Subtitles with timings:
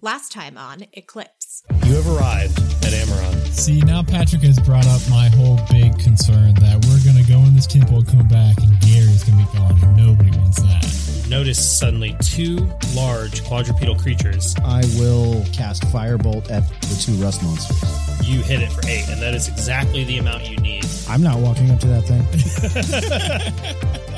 [0.00, 1.64] Last time on Eclipse.
[1.84, 3.48] You have arrived at Amaron.
[3.48, 7.38] See, now Patrick has brought up my whole big concern that we're going to go
[7.40, 10.62] in this temple and come back, and Gary's going to be gone, and nobody wants
[10.62, 11.28] that.
[11.28, 14.54] Notice suddenly two large quadrupedal creatures.
[14.64, 17.82] I will cast Firebolt at the two rust monsters.
[18.24, 20.86] You hit it for eight, and that is exactly the amount you need.
[21.08, 22.22] I'm not walking up to that thing.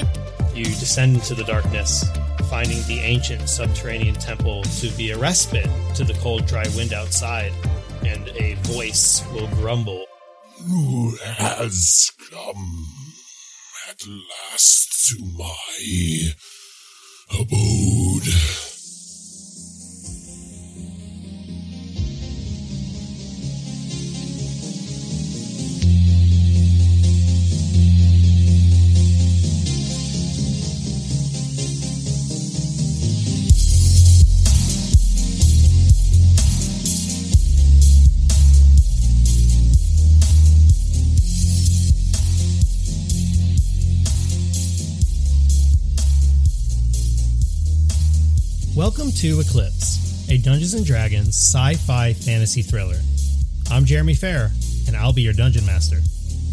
[0.52, 2.04] You descend into the darkness,
[2.50, 7.52] finding the ancient subterranean temple to be a respite to the cold, dry wind outside,
[8.04, 10.04] and a voice will grumble.
[10.66, 12.86] Who has come
[13.88, 14.02] at
[14.50, 16.32] last to my
[17.38, 18.69] abode?
[49.10, 53.00] Welcome to Eclipse, a Dungeons and Dragons sci-fi fantasy thriller.
[53.68, 54.52] I'm Jeremy Fair,
[54.86, 55.96] and I'll be your dungeon master.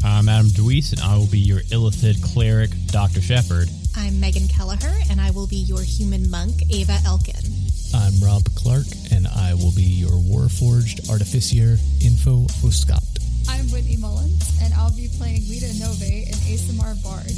[0.03, 3.21] I'm Adam Deweese, and I will be your Illithid cleric, Dr.
[3.21, 3.69] Shepard.
[3.95, 7.45] I'm Megan Kelleher, and I will be your human monk, Ava Elkin.
[7.93, 13.03] I'm Rob Clark, and I will be your Warforged Artificer Info Oscott.
[13.47, 17.29] I'm Whitney Mullins, and I'll be playing Lita Nove in Aasimar Bard.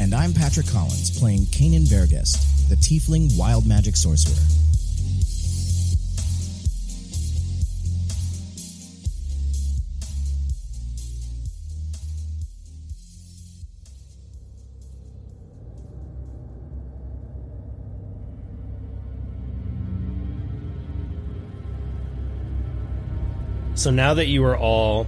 [0.00, 4.34] And I'm Patrick Collins, playing Kanan Vergest, the Tiefling Wild Magic Sorcerer.
[23.76, 25.06] So now that you are all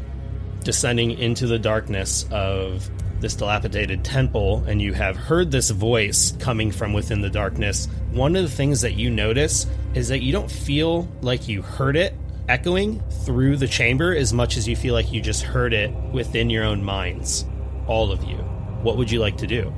[0.63, 6.71] descending into the darkness of this dilapidated temple and you have heard this voice coming
[6.71, 10.51] from within the darkness, one of the things that you notice is that you don't
[10.51, 12.15] feel like you heard it
[12.49, 16.51] echoing through the chamber as much as you feel like you just heard it within
[16.51, 17.45] your own minds.
[17.87, 18.37] All of you.
[18.83, 19.73] What would you like to do?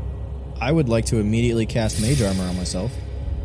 [0.60, 2.92] I would like to immediately cast Mage Armor on myself.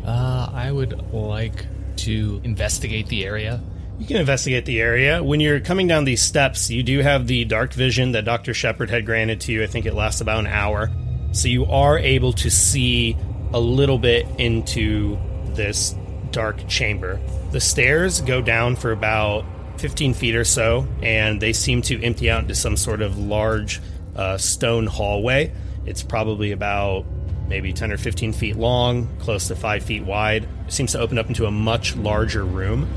[0.04, 1.64] Uh, I would like
[1.98, 3.62] to investigate the area.
[3.98, 5.22] You can investigate the area.
[5.22, 8.52] When you're coming down these steps, you do have the dark vision that Dr.
[8.52, 9.62] Shepard had granted to you.
[9.62, 10.90] I think it lasts about an hour.
[11.32, 13.16] So you are able to see
[13.52, 15.16] a little bit into
[15.54, 15.94] this
[16.32, 17.20] dark chamber.
[17.52, 19.44] The stairs go down for about
[19.78, 23.80] 15 feet or so, and they seem to empty out into some sort of large
[24.16, 25.52] uh, stone hallway.
[25.86, 27.06] It's probably about
[27.46, 30.48] maybe 10 or 15 feet long, close to 5 feet wide.
[30.66, 32.88] It seems to open up into a much larger room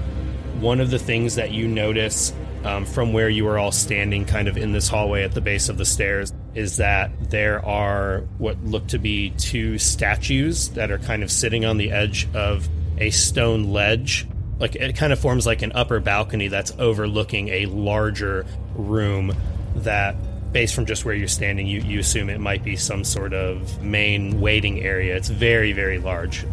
[0.60, 4.48] one of the things that you notice um, from where you are all standing kind
[4.48, 8.62] of in this hallway at the base of the stairs is that there are what
[8.64, 12.68] look to be two statues that are kind of sitting on the edge of
[12.98, 14.28] a stone ledge.
[14.60, 19.36] Like it kind of forms like an upper balcony that's overlooking a larger room
[19.76, 20.16] that
[20.52, 23.82] based from just where you're standing you, you assume it might be some sort of
[23.84, 25.16] main waiting area.
[25.16, 26.46] It's very very large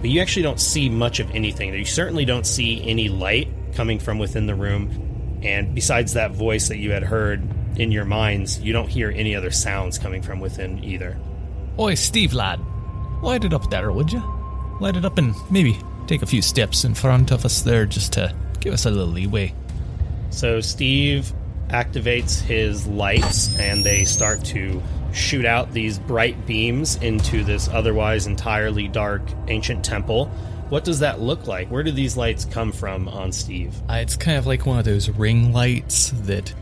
[0.00, 1.72] but you actually don't see much of anything.
[1.74, 5.40] You certainly don't see any light coming from within the room.
[5.42, 7.42] And besides that voice that you had heard
[7.78, 11.16] in your minds, you don't hear any other sounds coming from within either.
[11.78, 12.60] Oi, Steve lad,
[13.22, 14.22] light it up there, would you?
[14.80, 18.12] Light it up and maybe take a few steps in front of us there just
[18.14, 19.54] to give us a little leeway.
[20.30, 21.32] So Steve
[21.68, 24.82] activates his lights and they start to
[25.16, 30.26] shoot out these bright beams into this otherwise entirely dark ancient temple.
[30.68, 31.68] What does that look like?
[31.68, 33.74] Where do these lights come from on Steve?
[33.88, 36.52] Uh, it's kind of like one of those ring lights that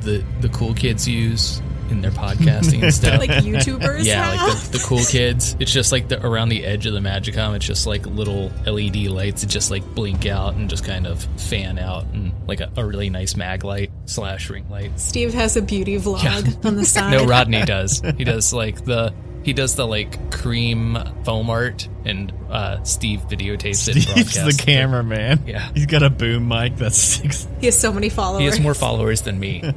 [0.00, 1.60] the the cool kids use
[1.90, 3.18] in their podcasting and stuff.
[3.20, 4.48] Like YouTubers yeah, have?
[4.48, 5.56] like the, the cool kids.
[5.60, 7.54] It's just like the around the edge of the Magicom.
[7.56, 11.22] It's just like little LED lights that just like blink out and just kind of
[11.40, 14.98] fan out, and like a, a really nice mag light slash ring light.
[14.98, 16.68] Steve has a beauty vlog Yeah.
[16.68, 17.10] on the side.
[17.12, 18.00] No, Rodney does.
[18.16, 19.12] He does like the
[19.42, 23.94] he does the like cream foam art, and uh, Steve videotapes it.
[23.96, 24.66] and Steve's the broadcasts it.
[24.66, 25.42] cameraman.
[25.46, 25.70] Yeah.
[25.72, 27.48] He's got a boom mic that's six.
[27.58, 28.40] He has so many followers.
[28.40, 29.62] He has more followers than me.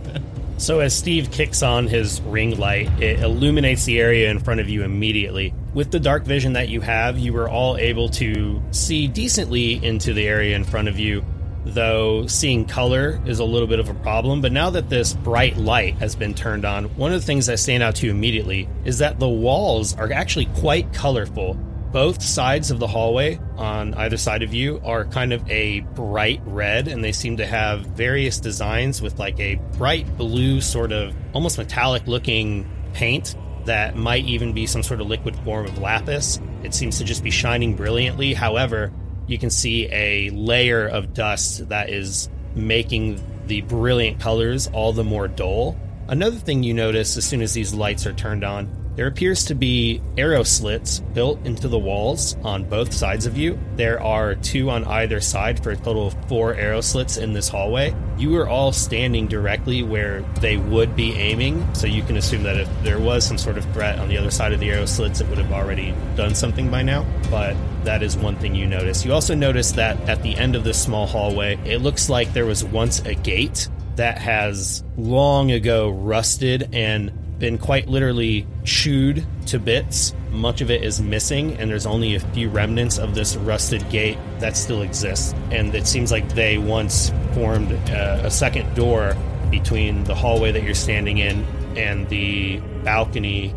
[0.58, 4.70] So as Steve kicks on his ring light, it illuminates the area in front of
[4.70, 5.54] you immediately.
[5.74, 10.14] With the dark vision that you have, you were all able to see decently into
[10.14, 11.26] the area in front of you,
[11.66, 14.42] though seeing color is a little bit of a problem.
[14.42, 17.60] But now that this bright light has been turned on, one of the things that
[17.60, 21.58] stand out to you immediately is that the walls are actually quite colorful.
[21.94, 26.42] Both sides of the hallway on either side of you are kind of a bright
[26.44, 31.14] red, and they seem to have various designs with like a bright blue, sort of
[31.34, 33.36] almost metallic looking paint
[33.66, 36.42] that might even be some sort of liquid form of lapis.
[36.64, 38.34] It seems to just be shining brilliantly.
[38.34, 38.92] However,
[39.28, 45.04] you can see a layer of dust that is making the brilliant colors all the
[45.04, 45.78] more dull.
[46.08, 49.56] Another thing you notice as soon as these lights are turned on, there appears to
[49.56, 53.60] be arrow slits built into the walls on both sides of you.
[53.76, 57.50] There are two on either side for a total of four arrow slits in this
[57.50, 57.96] hallway.
[58.18, 62.58] You are all standing directly where they would be aiming, so you can assume that
[62.58, 65.22] if there was some sort of threat on the other side of the arrow slits,
[65.22, 67.06] it would have already done something by now.
[67.32, 67.56] But
[67.86, 69.04] that is one thing you notice.
[69.04, 72.46] You also notice that at the end of this small hallway, it looks like there
[72.46, 77.12] was once a gate that has long ago rusted and
[77.44, 80.16] been quite literally chewed to bits.
[80.32, 84.18] Much of it is missing, and there's only a few remnants of this rusted gate
[84.40, 85.34] that still exists.
[85.52, 89.18] And it seems like they once formed a, a second door
[89.52, 91.44] between the hallway that you're standing in
[91.76, 93.54] and the balcony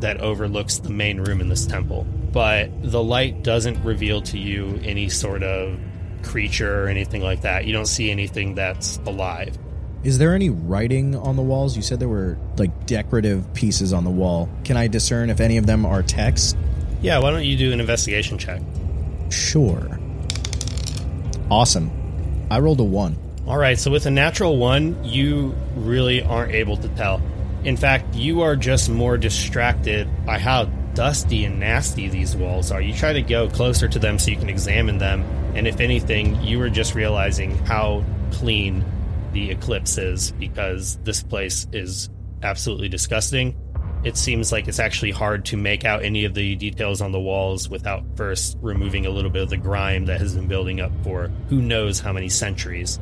[0.00, 2.04] that overlooks the main room in this temple.
[2.32, 5.80] But the light doesn't reveal to you any sort of
[6.22, 7.64] creature or anything like that.
[7.64, 9.56] You don't see anything that's alive.
[10.04, 11.76] Is there any writing on the walls?
[11.76, 14.48] You said there were like decorative pieces on the wall.
[14.64, 16.56] Can I discern if any of them are text?
[17.00, 18.60] Yeah, why don't you do an investigation check?
[19.30, 19.98] Sure.
[21.50, 21.90] Awesome.
[22.50, 23.16] I rolled a one.
[23.46, 27.22] All right, so with a natural one, you really aren't able to tell.
[27.64, 30.64] In fact, you are just more distracted by how
[30.94, 32.80] dusty and nasty these walls are.
[32.80, 35.22] You try to go closer to them so you can examine them,
[35.54, 38.84] and if anything, you are just realizing how clean
[39.32, 42.10] the eclipse is because this place is
[42.42, 43.56] absolutely disgusting.
[44.04, 47.20] It seems like it's actually hard to make out any of the details on the
[47.20, 50.90] walls without first removing a little bit of the grime that has been building up
[51.04, 52.98] for who knows how many centuries.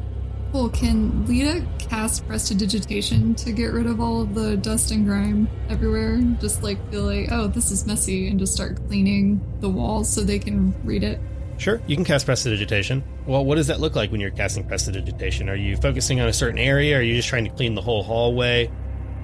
[0.52, 0.68] Cool.
[0.70, 6.20] Can Lita cast prestidigitation to get rid of all of the dust and grime everywhere?
[6.40, 10.22] Just like feel like, oh, this is messy, and just start cleaning the walls so
[10.22, 11.20] they can read it.
[11.60, 13.04] Sure, you can cast prestidigitation.
[13.26, 15.46] Well, what does that look like when you're casting prestidigitation?
[15.50, 16.96] Are you focusing on a certain area?
[16.96, 18.70] Or are you just trying to clean the whole hallway?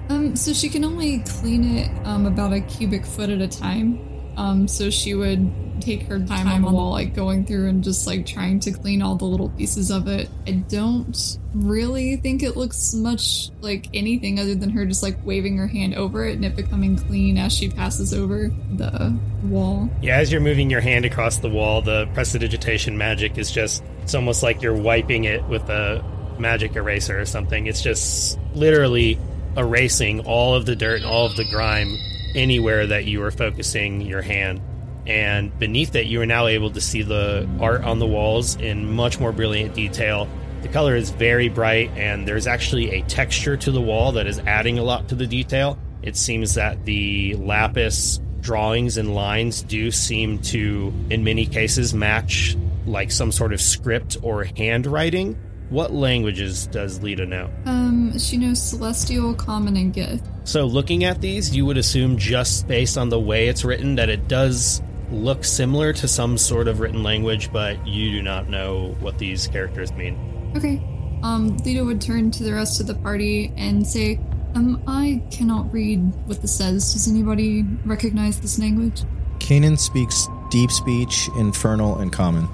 [0.09, 4.16] Um, so she can only clean it um, about a cubic foot at a time.
[4.37, 8.05] Um, so she would take her time on the wall, like going through and just
[8.05, 10.29] like trying to clean all the little pieces of it.
[10.45, 15.57] I don't really think it looks much like anything other than her just like waving
[15.57, 19.89] her hand over it and it becoming clean as she passes over the wall.
[20.03, 24.13] Yeah, as you're moving your hand across the wall, the prestidigitation magic is just, it's
[24.13, 26.03] almost like you're wiping it with a
[26.37, 27.65] magic eraser or something.
[27.65, 29.17] It's just literally
[29.55, 31.97] erasing all of the dirt and all of the grime
[32.35, 34.61] anywhere that you are focusing your hand.
[35.05, 38.91] And beneath it, you are now able to see the art on the walls in
[38.91, 40.27] much more brilliant detail.
[40.61, 44.39] The color is very bright, and there's actually a texture to the wall that is
[44.39, 45.77] adding a lot to the detail.
[46.01, 52.57] It seems that the lapis drawings and lines do seem to, in many cases, match
[52.85, 55.37] like some sort of script or handwriting.
[55.69, 57.49] What languages does Lita know?
[57.65, 60.21] Um, she knows Celestial, Common, and Gith.
[60.45, 64.07] So, looking at these, you would assume just based on the way it's written that
[64.09, 64.81] it does
[65.11, 69.47] look similar to some sort of written language, but you do not know what these
[69.47, 70.51] characters mean.
[70.55, 70.81] Okay.
[71.23, 74.19] Um, Lita would turn to the rest of the party and say,
[74.55, 76.93] Um, I cannot read what this says.
[76.93, 79.03] Does anybody recognize this language?
[79.39, 82.47] Kanan speaks deep speech, infernal, and common.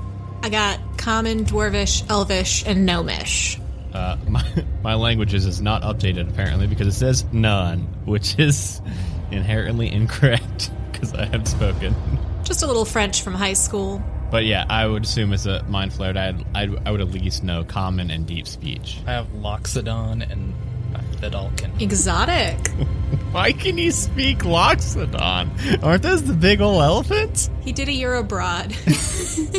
[0.43, 3.57] I got common, dwarvish, elvish, and gnomish.
[3.93, 4.45] Uh, my,
[4.83, 8.81] my languages is not updated apparently because it says none, which is
[9.31, 11.95] inherently incorrect because I have spoken.
[12.43, 14.03] Just a little French from high school.
[14.31, 17.45] But yeah, I would assume as a mind flayer, I'd, I'd I would at least
[17.45, 18.97] know common and deep speech.
[19.07, 20.53] I have Loxodon and
[21.23, 21.81] Vedalken.
[21.81, 22.67] Exotic.
[23.31, 25.83] Why can you speak Loxodon?
[25.83, 27.49] Aren't those the big old elephants?
[27.61, 28.75] He did a year abroad.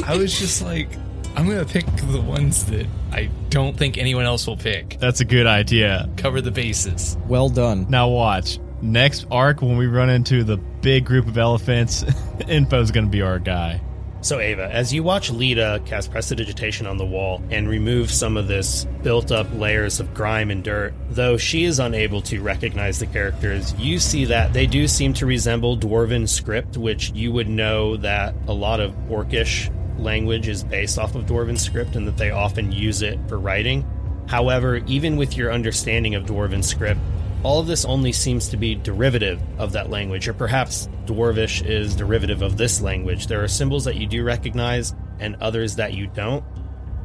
[0.06, 0.88] I was just like,
[1.36, 4.98] I'm gonna pick the ones that I don't think anyone else will pick.
[5.00, 6.08] That's a good idea.
[6.16, 7.16] Cover the bases.
[7.26, 7.86] Well done.
[7.88, 8.60] Now watch.
[8.82, 12.02] Next arc, when we run into the big group of elephants,
[12.48, 13.80] Info's gonna be our guy.
[14.24, 18.48] So, Ava, as you watch Lita cast prestidigitation on the wall and remove some of
[18.48, 23.06] this built up layers of grime and dirt, though she is unable to recognize the
[23.06, 27.98] characters, you see that they do seem to resemble Dwarven script, which you would know
[27.98, 32.30] that a lot of Orcish language is based off of Dwarven script and that they
[32.30, 33.86] often use it for writing.
[34.26, 37.00] However, even with your understanding of Dwarven script,
[37.44, 41.94] all of this only seems to be derivative of that language, or perhaps Dwarvish is
[41.94, 43.26] derivative of this language.
[43.26, 46.42] There are symbols that you do recognize and others that you don't.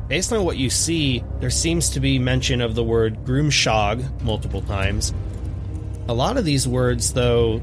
[0.07, 4.61] Based on what you see, there seems to be mention of the word Grumshog multiple
[4.61, 5.13] times.
[6.07, 7.61] A lot of these words, though,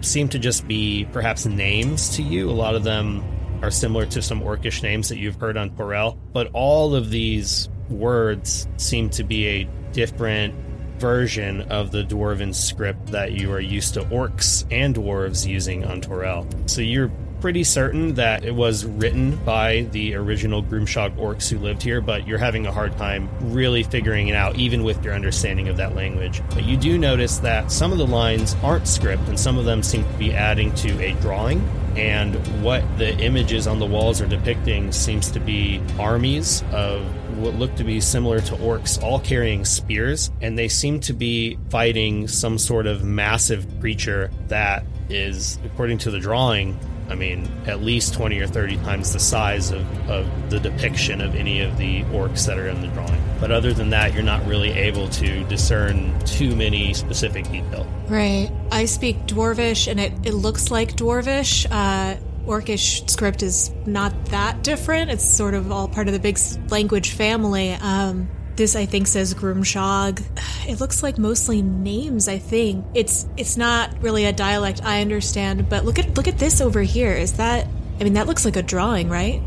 [0.00, 2.50] seem to just be perhaps names to you.
[2.50, 3.22] A lot of them
[3.62, 7.68] are similar to some Orcish names that you've heard on Torel, but all of these
[7.90, 10.54] words seem to be a different
[10.98, 16.00] version of the dwarven script that you are used to orcs and dwarves using on
[16.00, 16.46] Torel.
[16.68, 21.82] So you're pretty certain that it was written by the original Grumshog orcs who lived
[21.82, 25.68] here, but you're having a hard time really figuring it out, even with your understanding
[25.68, 26.42] of that language.
[26.50, 29.82] But you do notice that some of the lines aren't script, and some of them
[29.82, 31.60] seem to be adding to a drawing.
[31.96, 37.04] And what the images on the walls are depicting seems to be armies of
[37.38, 41.58] what look to be similar to orcs, all carrying spears, and they seem to be
[41.70, 46.78] fighting some sort of massive creature that is, according to the drawing,
[47.08, 51.34] I mean, at least 20 or 30 times the size of, of the depiction of
[51.34, 53.22] any of the orcs that are in the drawing.
[53.40, 57.86] But other than that, you're not really able to discern too many specific detail.
[58.08, 58.50] Right.
[58.70, 61.66] I speak Dwarvish, and it, it looks like Dwarvish.
[61.70, 62.18] Uh,
[62.48, 65.10] Orcish script is not that different.
[65.10, 66.38] It's sort of all part of the big
[66.70, 67.74] language family.
[67.74, 70.22] Um, this I think says Grumshog.
[70.68, 72.28] It looks like mostly names.
[72.28, 75.66] I think it's it's not really a dialect I understand.
[75.70, 77.12] But look at look at this over here.
[77.12, 77.66] Is that?
[77.98, 79.38] I mean, that looks like a drawing, right?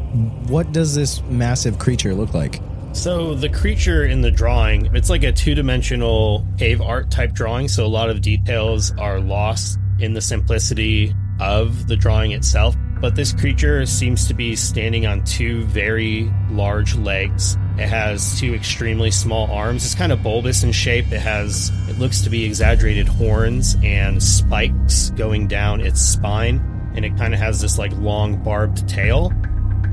[0.47, 2.59] What does this massive creature look like?
[2.93, 7.85] So the creature in the drawing, it's like a two-dimensional cave art type drawing, so
[7.85, 12.75] a lot of details are lost in the simplicity of the drawing itself.
[13.01, 17.57] But this creature seems to be standing on two very large legs.
[17.79, 19.83] It has two extremely small arms.
[19.83, 21.11] It's kind of bulbous in shape.
[21.11, 26.61] It has it looks to be exaggerated horns and spikes going down its spine,
[26.95, 29.33] and it kind of has this like long barbed tail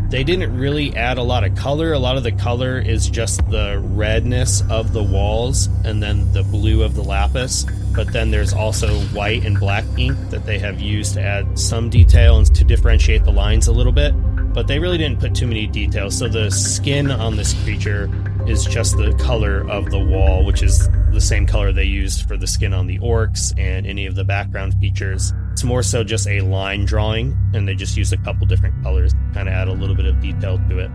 [0.09, 1.93] they didn't really add a lot of color.
[1.93, 6.43] A lot of the color is just the redness of the walls and then the
[6.43, 7.67] blue of the lapis.
[7.95, 11.91] But then there's also white and black ink that they have used to add some
[11.91, 14.15] detail and to differentiate the lines a little bit.
[14.55, 16.17] But they really didn't put too many details.
[16.17, 18.11] So the skin on this creature
[18.47, 22.37] is just the color of the wall, which is the same color they used for
[22.37, 25.33] the skin on the orcs and any of the background features.
[25.53, 29.12] It's more so just a line drawing, and they just use a couple different colors
[29.12, 30.91] to kind of add a little bit of detail to it.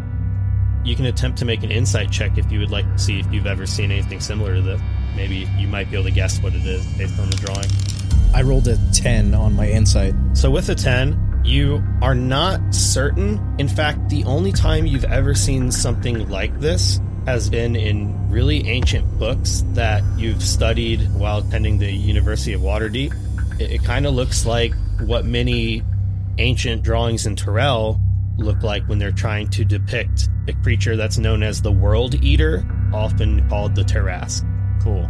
[0.85, 3.31] You can attempt to make an insight check if you would like to see if
[3.31, 4.81] you've ever seen anything similar to this.
[5.15, 7.67] Maybe you might be able to guess what it is based on the drawing.
[8.33, 10.13] I rolled a 10 on my insight.
[10.33, 13.55] So with a 10, you are not certain.
[13.59, 18.67] In fact, the only time you've ever seen something like this has been in really
[18.67, 23.13] ancient books that you've studied while attending the University of Waterdeep.
[23.59, 25.83] It, it kind of looks like what many
[26.37, 27.99] ancient drawings in Terrell
[28.37, 32.65] look like when they're trying to depict a creature that's known as the World Eater,
[32.93, 34.43] often called the Tarrasque.
[34.81, 35.09] Cool.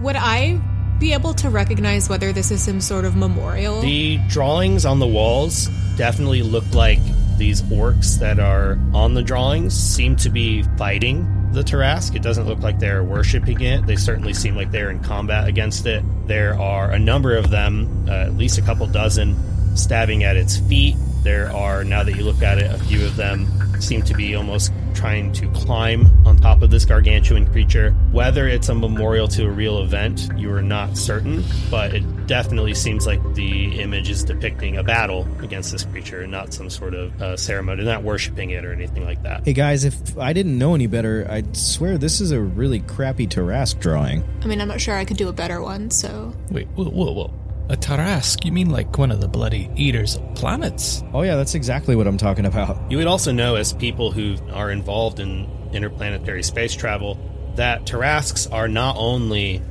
[0.00, 0.60] Would I
[0.98, 3.80] be able to recognize whether this is some sort of memorial?
[3.82, 6.98] The drawings on the walls definitely look like
[7.36, 12.14] these orcs that are on the drawings seem to be fighting the Tarrasque.
[12.14, 13.86] It doesn't look like they're worshiping it.
[13.86, 16.02] They certainly seem like they're in combat against it.
[16.26, 19.36] There are a number of them, uh, at least a couple dozen,
[19.76, 20.96] stabbing at its feet.
[21.22, 23.46] There are, now that you look at it, a few of them
[23.80, 27.90] seem to be almost trying to climb on top of this gargantuan creature.
[28.12, 31.42] Whether it's a memorial to a real event, you are not certain,
[31.72, 36.30] but it definitely seems like the image is depicting a battle against this creature, and
[36.30, 39.44] not some sort of uh, ceremony, not worshiping it or anything like that.
[39.44, 43.26] Hey guys, if I didn't know any better, I'd swear this is a really crappy
[43.26, 44.22] Tarrasque drawing.
[44.42, 46.32] I mean, I'm not sure I could do a better one, so.
[46.48, 47.34] Wait, whoa, whoa, whoa.
[47.68, 48.44] A Tarrasque?
[48.44, 51.02] You mean like one of the bloody eaters of planets?
[51.12, 52.90] Oh yeah, that's exactly what I'm talking about.
[52.90, 57.18] You would also know, as people who are involved in interplanetary space travel,
[57.56, 59.62] that Tarrasques are not only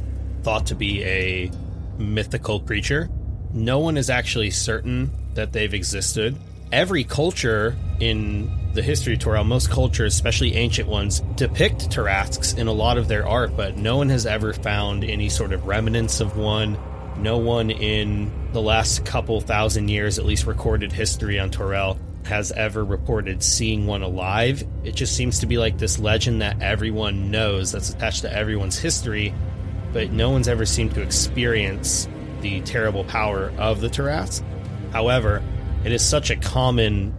[0.44, 1.52] thought to be a
[1.98, 3.10] mythical creature,
[3.54, 6.38] no one is actually certain that they've existed.
[6.72, 12.68] Every culture in the history of Torel, most cultures, especially ancient ones, depict Tarrasques in
[12.68, 16.22] a lot of their art, but no one has ever found any sort of remnants
[16.22, 16.78] of one.
[17.22, 22.52] No one in the last couple thousand years, at least recorded history on Torel, has
[22.52, 24.64] ever reported seeing one alive.
[24.84, 28.80] It just seems to be like this legend that everyone knows that's attached to everyone's
[28.80, 29.36] history,
[29.94, 32.08] but no one's ever seemed to experience
[32.42, 34.44] the terrible power of the Tarrasque.
[34.92, 35.44] However,
[35.86, 37.16] it is such a common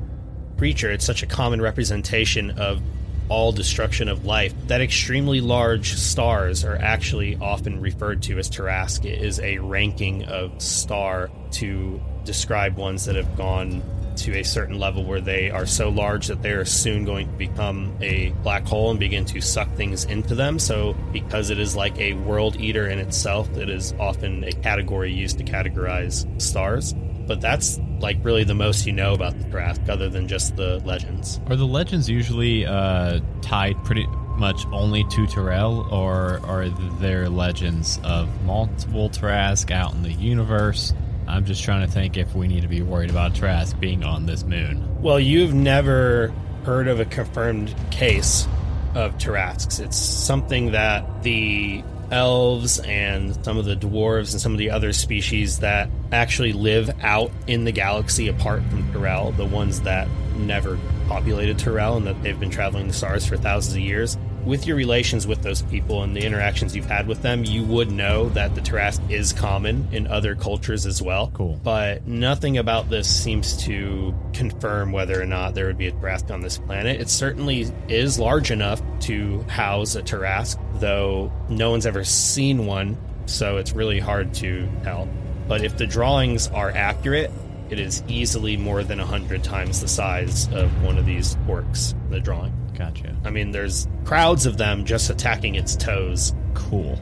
[0.58, 2.82] creature, it's such a common representation of
[3.28, 9.04] all destruction of life, that extremely large stars are actually often referred to as Tarrasque.
[9.04, 13.82] It is a ranking of star to describe ones that have gone
[14.14, 17.36] to a certain level where they are so large that they are soon going to
[17.38, 20.58] become a black hole and begin to suck things into them.
[20.58, 25.12] So, because it is like a world eater in itself, it is often a category
[25.12, 26.94] used to categorize stars.
[27.26, 30.80] But that's like really the most you know about the Tarrasque, other than just the
[30.84, 31.40] legends.
[31.48, 38.00] Are the legends usually uh, tied pretty much only to Terrell, or are there legends
[38.02, 40.92] of multiple Trask out in the universe?
[41.28, 44.26] I'm just trying to think if we need to be worried about Trask being on
[44.26, 45.00] this moon.
[45.00, 46.32] Well, you've never
[46.64, 48.46] heard of a confirmed case
[48.94, 49.80] of Tarrasques.
[49.80, 54.92] It's something that the elves and some of the dwarves and some of the other
[54.92, 60.78] species that actually live out in the galaxy apart from Terrell, the ones that never
[61.08, 64.76] populated Terrell and that they've been traveling the stars for thousands of years, with your
[64.76, 68.54] relations with those people and the interactions you've had with them, you would know that
[68.54, 71.30] the Tarrasque is common in other cultures as well.
[71.34, 71.60] Cool.
[71.62, 76.30] But nothing about this seems to confirm whether or not there would be a Tarrasque
[76.30, 77.00] on this planet.
[77.00, 82.96] It certainly is large enough to house a Tarrasque, though no one's ever seen one,
[83.26, 85.08] so it's really hard to tell.
[85.48, 87.30] But if the drawings are accurate,
[87.70, 91.94] it is easily more than a hundred times the size of one of these orcs.
[91.94, 92.61] In the drawing.
[92.76, 93.16] Gotcha.
[93.24, 96.34] I mean, there's crowds of them just attacking its toes.
[96.54, 96.98] Cool.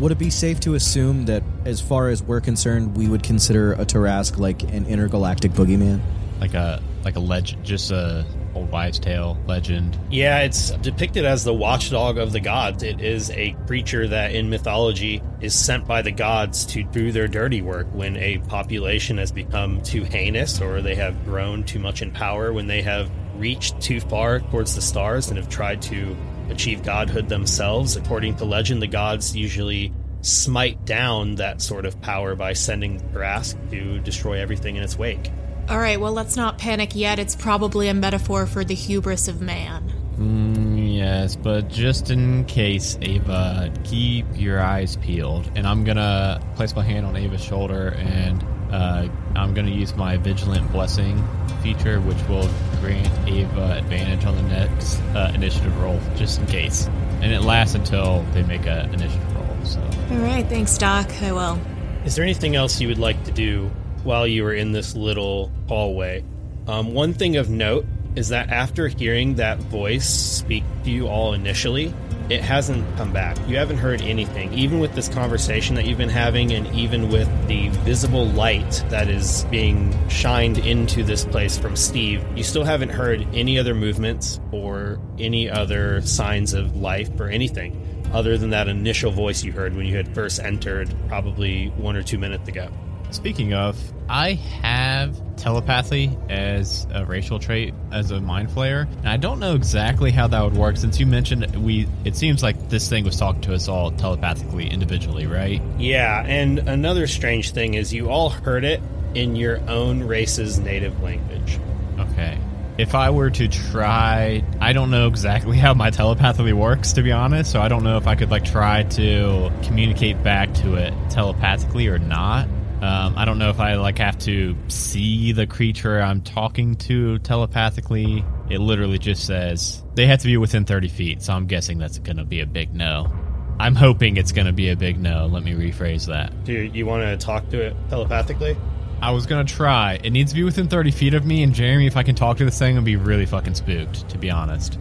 [0.00, 3.72] Would it be safe to assume that, as far as we're concerned, we would consider
[3.72, 6.00] a Tarrasque like an intergalactic boogeyman?
[6.40, 9.98] Like a like a legend, just a old wives' tale legend.
[10.10, 12.82] Yeah, it's depicted as the watchdog of the gods.
[12.82, 17.28] It is a creature that in mythology is sent by the gods to do their
[17.28, 22.02] dirty work when a population has become too heinous or they have grown too much
[22.02, 26.16] in power, when they have reached too far towards the stars and have tried to
[26.50, 27.96] achieve godhood themselves.
[27.96, 29.92] According to legend, the gods usually
[30.22, 35.30] smite down that sort of power by sending Tarrasque to destroy everything in its wake.
[35.68, 37.18] All right, well, let's not panic yet.
[37.18, 39.92] It's probably a metaphor for the hubris of man.
[40.16, 45.50] Mm, yes, but just in case, Ava, keep your eyes peeled.
[45.54, 50.16] And I'm gonna place my hand on Ava's shoulder and uh, I'm gonna use my
[50.16, 51.22] Vigilant Blessing
[51.62, 52.48] feature, which will
[52.80, 56.86] grant Ava advantage on the next uh, initiative roll, just in case.
[57.20, 59.64] And it lasts until they make an initiative roll.
[59.64, 61.10] So All right, thanks, Doc.
[61.22, 61.58] I will.
[62.04, 63.70] Is there anything else you would like to do
[64.04, 66.24] while you were in this little hallway?
[66.66, 71.34] Um, one thing of note is that after hearing that voice speak to you all
[71.34, 71.92] initially,
[72.30, 73.36] it hasn't come back.
[73.48, 77.28] You haven't heard anything, even with this conversation that you've been having, and even with
[77.48, 82.24] the visible light that is being shined into this place from Steve.
[82.36, 87.84] You still haven't heard any other movements or any other signs of life or anything
[88.12, 92.02] other than that initial voice you heard when you had first entered probably one or
[92.02, 92.70] two minutes ago.
[93.10, 99.16] Speaking of, I have telepathy as a racial trait as a mind flayer, and I
[99.16, 101.86] don't know exactly how that would work since you mentioned we.
[102.04, 105.62] It seems like this thing was talking to us all telepathically individually, right?
[105.78, 108.80] Yeah, and another strange thing is you all heard it
[109.14, 111.58] in your own race's native language.
[111.98, 112.38] Okay.
[112.78, 117.10] If I were to try, I don't know exactly how my telepathy works, to be
[117.10, 117.50] honest.
[117.50, 121.88] So I don't know if I could like try to communicate back to it telepathically
[121.88, 122.46] or not.
[122.80, 127.18] Um, I don't know if I like have to see the creature I'm talking to
[127.18, 128.24] telepathically.
[128.50, 131.98] It literally just says they have to be within 30 feet, so I'm guessing that's
[131.98, 133.12] going to be a big no.
[133.58, 135.26] I'm hoping it's going to be a big no.
[135.26, 136.44] Let me rephrase that.
[136.44, 138.56] Do you, you want to talk to it telepathically?
[139.00, 140.00] I was gonna try.
[140.02, 142.38] It needs to be within 30 feet of me, and Jeremy, if I can talk
[142.38, 144.78] to this thing, i will be really fucking spooked, to be honest.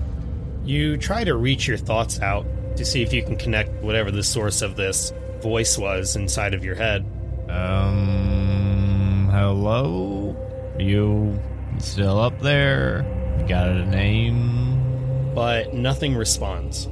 [0.65, 2.45] You try to reach your thoughts out
[2.77, 6.63] to see if you can connect whatever the source of this voice was inside of
[6.63, 7.05] your head.
[7.49, 10.35] Um, hello?
[10.79, 11.39] You
[11.79, 13.05] still up there?
[13.39, 15.33] You got a name?
[15.33, 16.87] But nothing responds.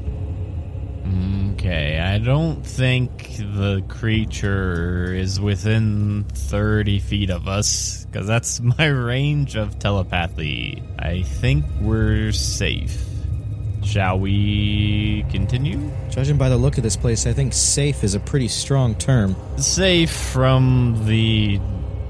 [1.53, 8.85] Okay, I don't think the creature is within 30 feet of us, because that's my
[8.85, 10.83] range of telepathy.
[10.99, 13.14] I think we're safe.
[13.85, 15.91] Shall we continue?
[16.09, 19.35] Judging by the look of this place, I think safe is a pretty strong term.
[19.57, 21.59] Safe from the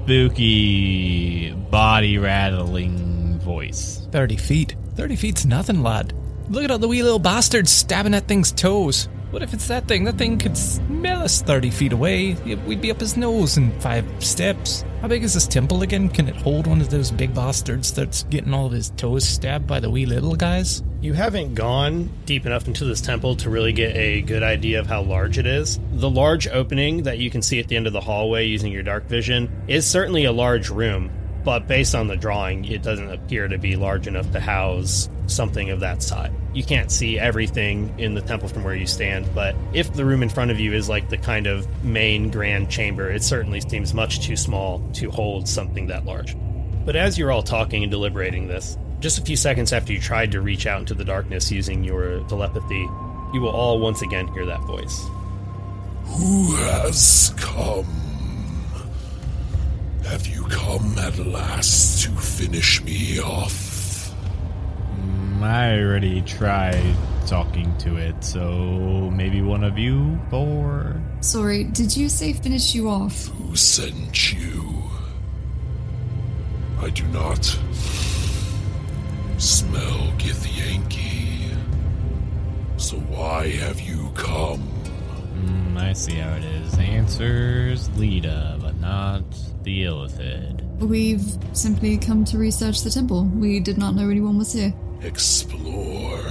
[0.06, 4.06] spooky, body rattling voice.
[4.12, 4.76] 30 feet.
[4.94, 6.14] 30 feet's nothing, lad.
[6.48, 9.08] Look at all the wee little bastards stabbing at things' toes.
[9.36, 10.04] What if it's that thing?
[10.04, 12.32] That thing could smell us 30 feet away.
[12.66, 14.82] We'd be up his nose in five steps.
[15.02, 16.08] How big is this temple again?
[16.08, 19.66] Can it hold one of those big bastards that's getting all of his toes stabbed
[19.66, 20.82] by the wee little guys?
[21.02, 24.86] You haven't gone deep enough into this temple to really get a good idea of
[24.86, 25.78] how large it is.
[25.92, 28.84] The large opening that you can see at the end of the hallway using your
[28.84, 31.10] dark vision is certainly a large room,
[31.44, 35.68] but based on the drawing, it doesn't appear to be large enough to house something
[35.68, 36.32] of that size.
[36.56, 40.22] You can't see everything in the temple from where you stand, but if the room
[40.22, 43.92] in front of you is like the kind of main grand chamber, it certainly seems
[43.92, 46.34] much too small to hold something that large.
[46.86, 50.32] But as you're all talking and deliberating this, just a few seconds after you tried
[50.32, 52.88] to reach out into the darkness using your telepathy,
[53.34, 54.98] you will all once again hear that voice.
[56.06, 57.84] Who has come?
[60.06, 63.65] Have you come at last to finish me off?
[65.42, 66.94] I already tried
[67.26, 71.00] talking to it, so maybe one of you four.
[71.20, 73.26] Sorry, did you say finish you off?
[73.28, 74.84] Who sent you?
[76.80, 77.44] I do not
[79.38, 81.56] smell Githyanki.
[82.76, 84.62] So why have you come?
[85.34, 86.78] Mm, I see how it is.
[86.78, 89.24] Answers Lita, but not
[89.62, 90.62] the Illithid.
[90.78, 93.24] We've simply come to research the temple.
[93.24, 94.74] We did not know anyone was here.
[95.02, 96.22] Explore.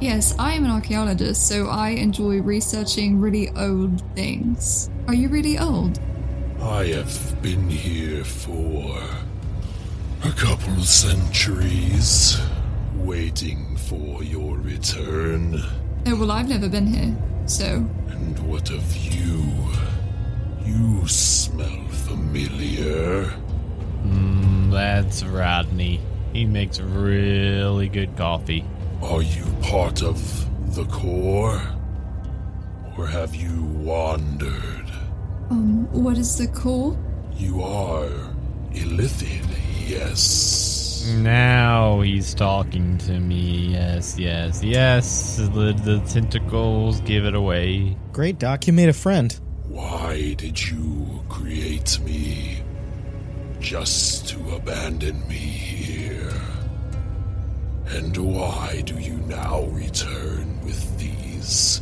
[0.00, 4.90] Yes, I am an archaeologist, so I enjoy researching really old things.
[5.08, 5.98] Are you really old?
[6.60, 9.00] I have been here for
[10.22, 12.40] a couple of centuries,
[12.96, 15.62] waiting for your return.
[16.06, 17.84] Oh, well, I've never been here, so.
[18.08, 19.44] And what of you?
[20.64, 23.32] You smell familiar.
[24.04, 26.00] Mm, that's Rodney.
[26.32, 28.64] He makes really good coffee.
[29.02, 31.60] Are you part of the core?
[32.96, 34.90] Or have you wandered?
[35.50, 36.96] Um, what is the core?
[37.36, 38.08] You are
[38.72, 39.46] Illithid,
[39.86, 41.12] yes.
[41.18, 43.68] Now he's talking to me.
[43.72, 45.36] Yes, yes, yes.
[45.36, 47.96] The, the tentacles give it away.
[48.12, 49.38] Great doc, you made a friend.
[49.68, 52.62] Why did you create me?
[53.60, 55.75] Just to abandon me here?
[57.88, 61.80] And why do you now return with these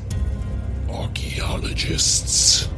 [0.91, 2.69] archaeologists?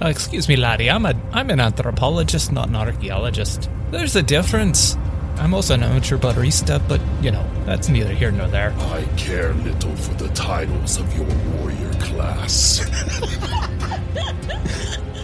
[0.00, 0.90] Uh, excuse me, laddie.
[0.90, 3.68] I'm a I'm an anthropologist, not an archaeologist.
[3.90, 4.96] There's a difference.
[5.38, 8.72] I'm also an amateur barista, but you know that's neither here nor there.
[8.78, 11.26] I care little for the titles of your
[11.58, 12.80] warrior class.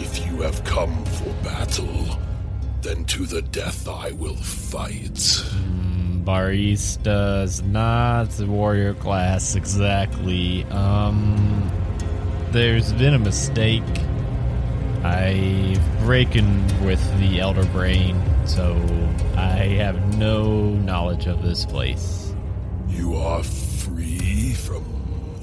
[0.01, 2.19] if you have come for battle,
[2.81, 5.45] then to the death I will fight.
[6.25, 10.65] Barista's not the warrior class exactly.
[10.65, 11.71] Um,
[12.51, 13.83] there's been a mistake.
[15.03, 18.77] I've broken with the Elder Brain, so
[19.37, 22.35] I have no knowledge of this place.
[22.89, 24.85] You are free from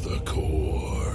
[0.02, 1.12] the core.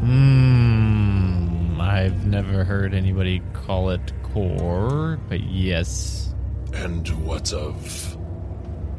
[0.00, 1.78] Hmm.
[1.80, 6.34] I've never heard anybody call it core, but yes.
[6.72, 8.16] And what of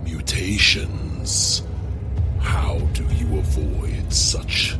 [0.04, 1.63] mutations?
[2.39, 4.78] How do you avoid such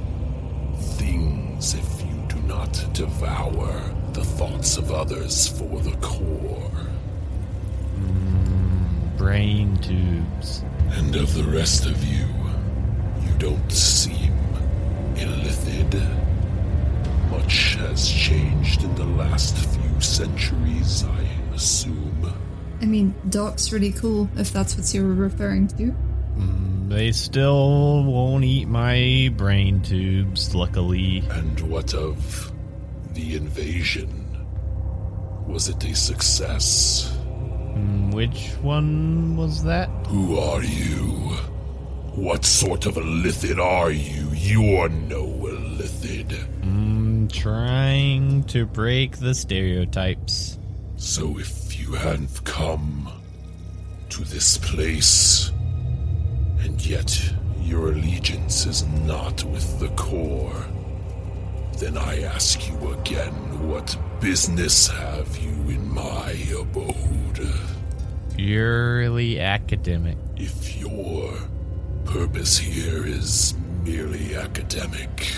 [0.98, 3.82] things if you do not devour
[4.14, 6.70] the thoughts of others for the core?
[7.96, 10.64] Hmm, brain tubes.
[10.92, 12.28] And of the rest of you,
[13.26, 14.34] you don't seem
[15.16, 15.94] illithid.
[17.32, 22.13] Much has changed in the last few centuries, I assume.
[22.84, 25.96] I mean, Doc's really cool, if that's what you're referring to.
[26.38, 31.24] Mm, They still won't eat my brain tubes, luckily.
[31.32, 32.52] And what of
[33.14, 34.10] the invasion?
[35.48, 37.10] Was it a success?
[37.74, 39.88] Mm, Which one was that?
[40.08, 41.38] Who are you?
[42.16, 44.28] What sort of a lithid are you?
[44.34, 46.32] You're no lithid.
[46.64, 50.60] Mm, trying to break the stereotypes.
[50.98, 53.12] So if you have come
[54.08, 55.52] to this place,
[56.60, 60.66] and yet your allegiance is not with the core,
[61.80, 63.34] then I ask you again,
[63.68, 67.50] what business have you in my abode?
[68.38, 70.18] Purely academic.
[70.38, 71.34] If your
[72.06, 75.34] purpose here is merely academic,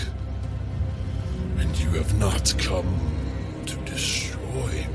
[1.58, 3.00] and you have not come
[3.66, 4.85] to destroy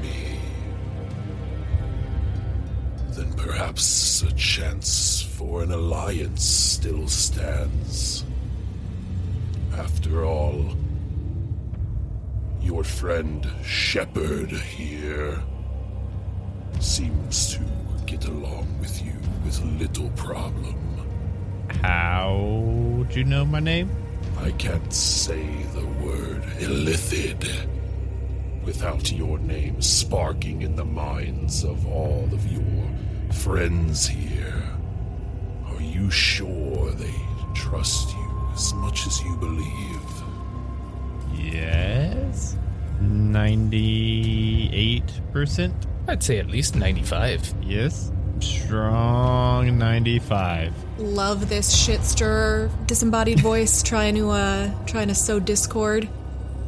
[3.41, 8.23] perhaps a chance for an alliance still stands.
[9.73, 10.75] After all.
[12.61, 15.41] Your friend Shepard here
[16.79, 17.61] seems to
[18.05, 20.77] get along with you with little problem.
[21.81, 23.89] How do you know my name?
[24.37, 27.67] I can't say the word illithid
[28.63, 32.61] without your name sparking in the minds of all of your
[33.31, 34.63] friends here.
[35.67, 37.13] Are you sure they
[37.53, 40.01] trust you as much as you believe?
[41.33, 42.55] Yes.
[43.01, 45.73] 98%?
[46.07, 47.53] I'd say at least 95.
[47.61, 48.11] Yes.
[48.39, 50.73] Strong 95.
[50.99, 56.09] Love this shit stirrer disembodied voice trying to uh trying to sow discord.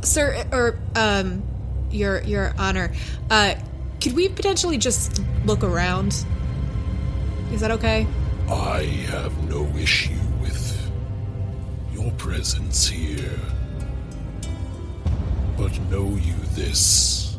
[0.01, 1.41] Sir or um
[1.89, 2.91] your your honor.
[3.29, 3.55] Uh
[4.01, 6.25] could we potentially just look around?
[7.53, 8.07] Is that okay?
[8.49, 10.91] I have no issue with
[11.93, 13.39] your presence here.
[15.55, 17.37] But know you this.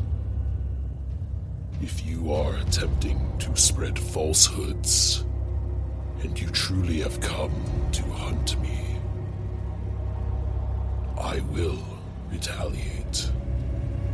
[1.83, 5.25] If you are attempting to spread falsehoods,
[6.23, 7.53] and you truly have come
[7.91, 8.97] to hunt me,
[11.19, 11.85] I will
[12.31, 13.33] retaliate.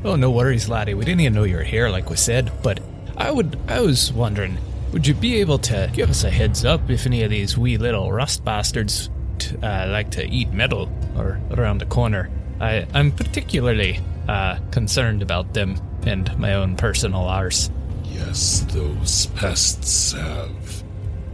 [0.03, 0.95] Oh, no worries, laddie.
[0.95, 2.51] We didn't even know you were here, like we said.
[2.63, 2.81] But
[3.19, 4.57] I would, I was wondering,
[4.93, 7.77] would you be able to give us a heads up if any of these wee
[7.77, 12.29] little rust bastards t- uh, like to eat metal or around the corner?
[12.61, 17.71] I, I'm particularly uh, concerned about them and my own personal arse.
[18.05, 20.83] Yes, those pests have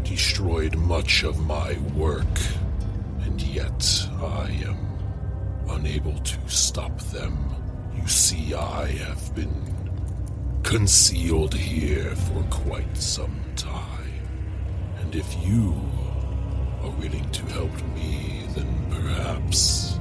[0.02, 2.26] destroyed much of my work,
[3.22, 4.78] and yet I am
[5.68, 7.54] unable to stop them.
[7.96, 9.52] You see, I have been
[10.62, 14.20] concealed here for quite some time,
[15.00, 15.74] and if you
[16.82, 19.98] are willing to help me, then perhaps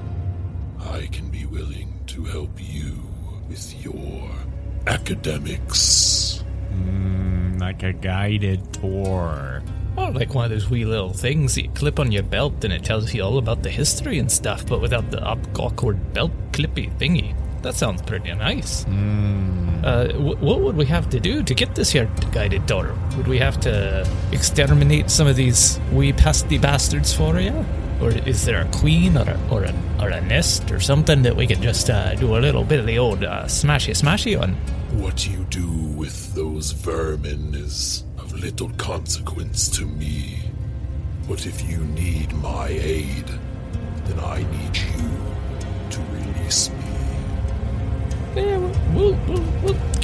[0.79, 3.01] I can be willing to help you
[3.47, 4.29] with your
[4.87, 6.43] academics.
[6.73, 9.63] Mm, like a guided tour.
[9.97, 12.73] Oh, like one of those wee little things that you clip on your belt and
[12.73, 16.31] it tells you all about the history and stuff, but without the up- awkward belt
[16.51, 17.33] clippy thingy.
[17.65, 18.85] That sounds pretty nice.
[18.85, 22.95] Uh, wh- what would we have to do to get this here guided tour?
[23.17, 27.65] Would we have to exterminate some of these wee pasty bastards for you?
[27.99, 31.35] Or is there a queen or a, or a, or a nest or something that
[31.35, 34.53] we could just uh, do a little bit of the old uh, smashy smashy on?
[35.01, 40.51] What you do with those vermin is of little consequence to me.
[41.27, 43.25] But if you need my aid,
[44.05, 45.09] then I need you
[45.89, 46.84] to release me.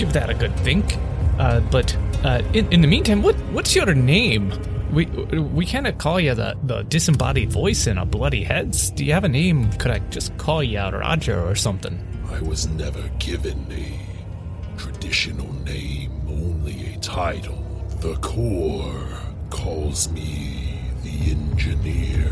[0.02, 0.98] Give that a good think.
[1.38, 4.52] Uh, but uh, in, in the meantime, what what's your name?
[4.92, 8.90] We we cannot call you the, the disembodied voice in a bloody heads.
[8.90, 9.72] Do you have a name?
[9.74, 12.00] Could I just call you out Roger or something?
[12.32, 17.64] I was never given a traditional name, only a title.
[18.00, 19.08] The Core
[19.52, 22.28] calls me the Engineer.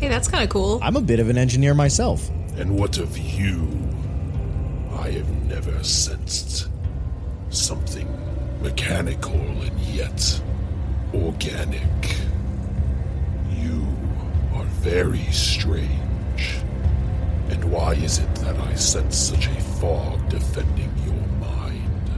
[0.00, 0.80] Hey, that's kind of cool.
[0.82, 2.28] I'm a bit of an engineer myself.
[2.56, 3.68] And what of you?
[4.98, 6.71] I have never sensed
[7.52, 8.08] something
[8.62, 10.40] mechanical and yet
[11.14, 12.16] organic.
[13.50, 13.86] You
[14.54, 15.90] are very strange.
[17.50, 22.08] And why is it that I sense such a fog defending your mind?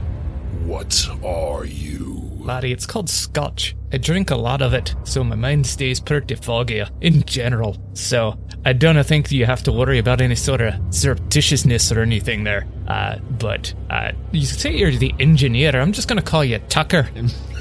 [0.65, 2.21] What are you?
[2.37, 3.75] Laddie, it's called scotch.
[3.91, 7.75] I drink a lot of it, so my mind stays pretty foggy in general.
[7.93, 12.43] So I don't think you have to worry about any sort of surreptitiousness or anything
[12.45, 12.65] there.
[12.87, 15.79] Uh, but uh, you say you're the engineer.
[15.79, 17.07] I'm just gonna call you Tucker.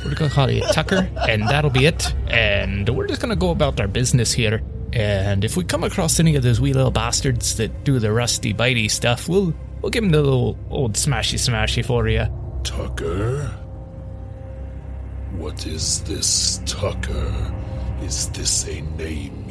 [0.02, 2.14] We're gonna call you Tucker, and that'll be it.
[2.28, 4.62] And we're just gonna go about our business here.
[4.94, 8.54] And if we come across any of those wee little bastards that do the rusty
[8.54, 12.26] bitey stuff, we'll we'll give them the little old smashy smashy for you.
[12.62, 13.50] Tucker?
[15.32, 17.52] What is this, Tucker?
[18.00, 19.43] Is this a name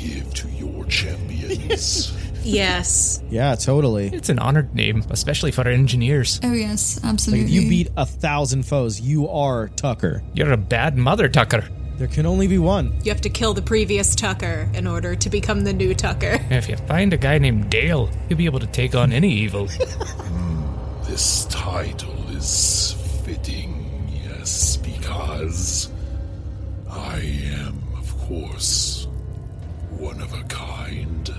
[0.00, 2.16] give to your champions?
[2.42, 3.22] Yes.
[3.28, 4.06] Yeah, totally.
[4.14, 6.40] It's an honored name, especially for engineers.
[6.42, 7.44] Oh yes, Like absolutely.
[7.44, 10.22] if you beat a thousand foes, you are Tucker.
[10.32, 11.68] You're a bad mother, Tucker.
[11.98, 12.94] There can only be one.
[13.04, 16.38] You have to kill the previous Tucker in order to become the new Tucker.
[16.50, 19.68] If you find a guy named Dale, you'll be able to take on any evil.
[19.78, 22.94] Hmm, this title is
[23.26, 25.90] fitting, yes, because
[26.90, 27.18] I
[27.58, 28.89] am, of course,
[30.00, 31.30] one of a kind.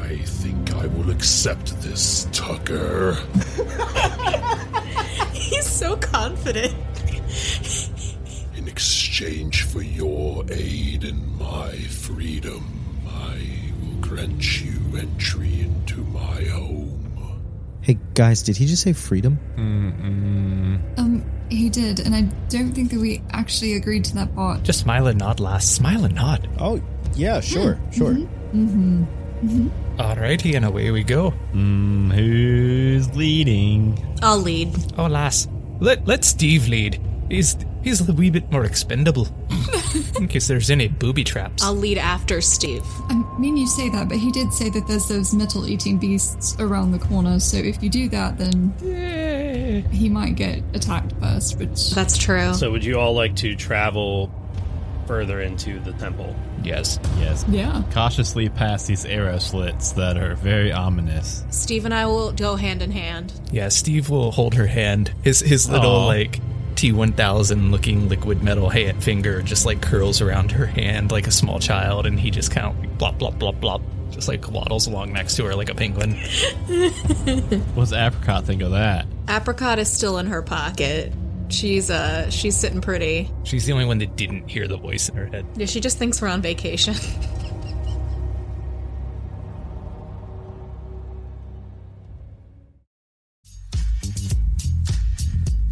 [0.00, 3.14] I think I will accept this, Tucker.
[5.32, 6.72] He's so confident.
[8.56, 12.64] In exchange for your aid and my freedom,
[13.08, 13.40] I
[13.82, 17.42] will grant you entry into my home.
[17.80, 19.36] Hey guys, did he just say freedom?
[20.96, 24.62] Um, he did, and I don't think that we actually agreed to that part.
[24.62, 25.68] Just smile and nod, lass.
[25.68, 26.48] Smile and nod.
[26.60, 26.80] Oh,
[27.14, 27.40] yeah, hmm.
[27.40, 28.12] sure, sure.
[28.12, 28.64] Mm-hmm.
[28.64, 29.04] Mm-hmm.
[29.46, 30.00] Mm-hmm.
[30.00, 31.34] Alrighty, and away we go.
[31.52, 33.98] Mm, who's leading?
[34.22, 34.74] I'll lead.
[34.96, 35.48] Oh, lass.
[35.80, 37.00] Let let Steve lead.
[37.28, 39.28] He's he's a wee bit more expendable.
[40.18, 41.62] In case there's any booby traps.
[41.62, 42.84] I'll lead after Steve.
[43.08, 46.56] I mean, you say that, but he did say that there's those metal eating beasts
[46.58, 48.72] around the corner, so if you do that, then
[49.90, 51.90] he might get attacked first, which.
[51.90, 52.54] That's true.
[52.54, 54.30] So, would you all like to travel
[55.06, 56.36] further into the temple?
[56.64, 56.98] Yes.
[57.18, 57.44] Yes.
[57.48, 57.82] Yeah.
[57.92, 61.44] Cautiously past these arrow slits that are very ominous.
[61.50, 63.32] Steve and I will go hand in hand.
[63.50, 65.12] Yeah, Steve will hold her hand.
[65.22, 66.06] His his little Aw.
[66.06, 66.40] like
[66.76, 71.58] T1000 looking liquid metal hand, finger just like curls around her hand like a small
[71.58, 75.12] child, and he just kind of like blop blop blop blop, just like waddles along
[75.12, 76.12] next to her like a penguin.
[77.74, 79.06] What's Apricot think of that?
[79.28, 81.12] Apricot is still in her pocket.
[81.52, 83.30] She's uh she's sitting pretty.
[83.44, 85.46] She's the only one that didn't hear the voice in her head.
[85.56, 86.94] Yeah, she just thinks we're on vacation.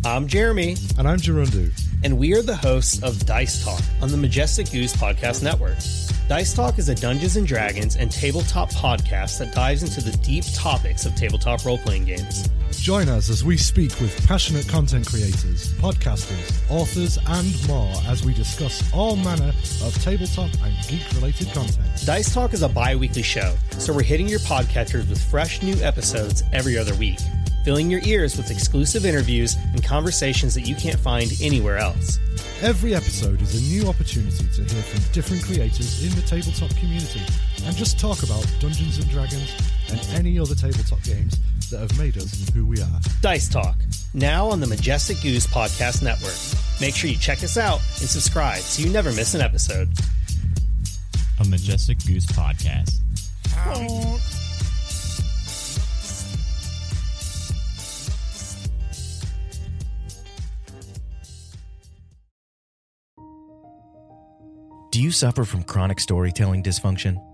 [0.04, 1.72] I'm Jeremy, And I'm Gerundu.
[2.04, 5.76] and we are the hosts of Dice Talk on the Majestic Goose Podcast Network.
[6.28, 10.44] Dice Talk is a Dungeons and Dragons and tabletop podcast that dives into the deep
[10.54, 12.48] topics of tabletop role playing games.
[12.80, 18.32] Join us as we speak with passionate content creators, podcasters, authors, and more as we
[18.32, 19.52] discuss all manner
[19.84, 21.86] of tabletop and geek related content.
[22.06, 25.74] Dice Talk is a bi weekly show, so we're hitting your podcatchers with fresh new
[25.82, 27.18] episodes every other week,
[27.66, 32.18] filling your ears with exclusive interviews and conversations that you can't find anywhere else.
[32.62, 37.20] Every episode is a new opportunity to hear from different creators in the tabletop community
[37.62, 39.54] and just talk about Dungeons and Dragons
[39.90, 41.38] and any other tabletop games
[41.70, 43.00] that have made us who we are.
[43.20, 43.76] Dice Talk,
[44.14, 46.34] now on the Majestic Goose Podcast Network.
[46.80, 49.88] Make sure you check us out and subscribe so you never miss an episode.
[51.40, 52.96] A Majestic Goose podcast.
[64.90, 67.24] Do you suffer from chronic storytelling dysfunction?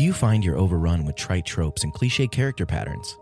[0.00, 3.18] Do you find you're overrun with trite tropes and cliche character patterns?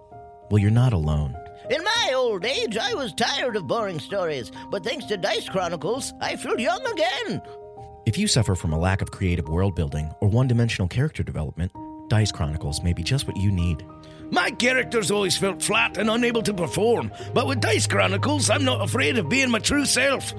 [0.48, 1.34] Well, you're not alone.
[1.68, 6.12] In my old age, I was tired of boring stories, but thanks to Dice Chronicles,
[6.20, 7.42] I feel young again.
[8.06, 11.72] If you suffer from a lack of creative world building or one dimensional character development,
[12.06, 13.84] Dice Chronicles may be just what you need.
[14.30, 18.82] My characters always felt flat and unable to perform, but with Dice Chronicles, I'm not
[18.82, 20.32] afraid of being my true self.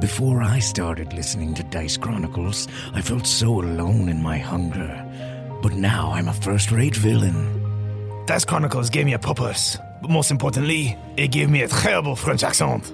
[0.00, 5.33] Before I started listening to Dice Chronicles, I felt so alone in my hunger.
[5.64, 8.26] But now I'm a first rate villain.
[8.26, 12.44] Dice Chronicles gave me a purpose, but most importantly, it gave me a terrible French
[12.44, 12.92] accent.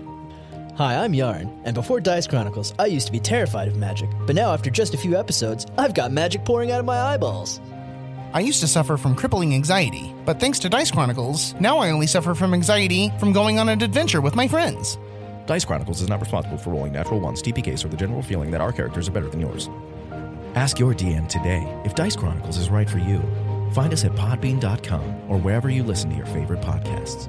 [0.77, 4.09] Hi, I'm Yarn, and before Dice Chronicles, I used to be terrified of magic.
[4.25, 7.61] But now, after just a few episodes, I've got magic pouring out of my eyeballs.
[8.33, 12.07] I used to suffer from crippling anxiety, but thanks to Dice Chronicles, now I only
[12.07, 14.97] suffer from anxiety from going on an adventure with my friends.
[15.47, 18.61] Dice Chronicles is not responsible for rolling natural ones, TPKs, or the general feeling that
[18.61, 19.69] our characters are better than yours.
[20.55, 23.23] Ask your DM today if Dice Chronicles is right for you.
[23.73, 27.29] Find us at podbean.com or wherever you listen to your favorite podcasts.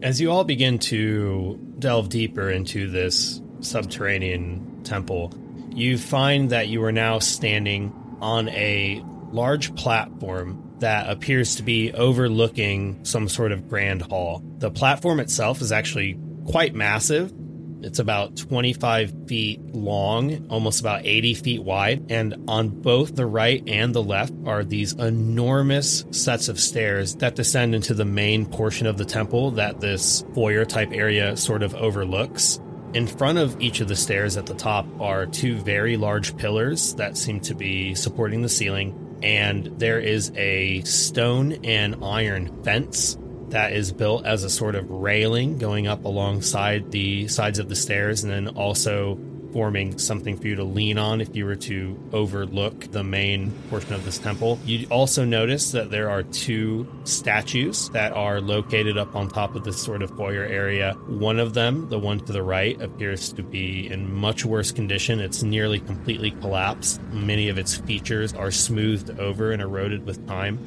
[0.00, 5.34] As you all begin to delve deeper into this subterranean temple,
[5.74, 11.92] you find that you are now standing on a large platform that appears to be
[11.92, 14.42] overlooking some sort of grand hall.
[14.58, 17.32] The platform itself is actually quite massive.
[17.80, 22.10] It's about 25 feet long, almost about 80 feet wide.
[22.10, 27.36] And on both the right and the left are these enormous sets of stairs that
[27.36, 31.74] descend into the main portion of the temple that this foyer type area sort of
[31.74, 32.58] overlooks.
[32.94, 36.94] In front of each of the stairs at the top are two very large pillars
[36.94, 39.07] that seem to be supporting the ceiling.
[39.22, 43.18] And there is a stone and iron fence
[43.50, 47.76] that is built as a sort of railing going up alongside the sides of the
[47.76, 49.18] stairs and then also
[49.52, 53.94] forming something for you to lean on if you were to overlook the main portion
[53.94, 54.58] of this temple.
[54.64, 59.64] You also notice that there are two statues that are located up on top of
[59.64, 60.94] this sort of foyer area.
[61.06, 65.20] One of them, the one to the right, appears to be in much worse condition.
[65.20, 67.02] It's nearly completely collapsed.
[67.10, 70.58] Many of its features are smoothed over and eroded with time.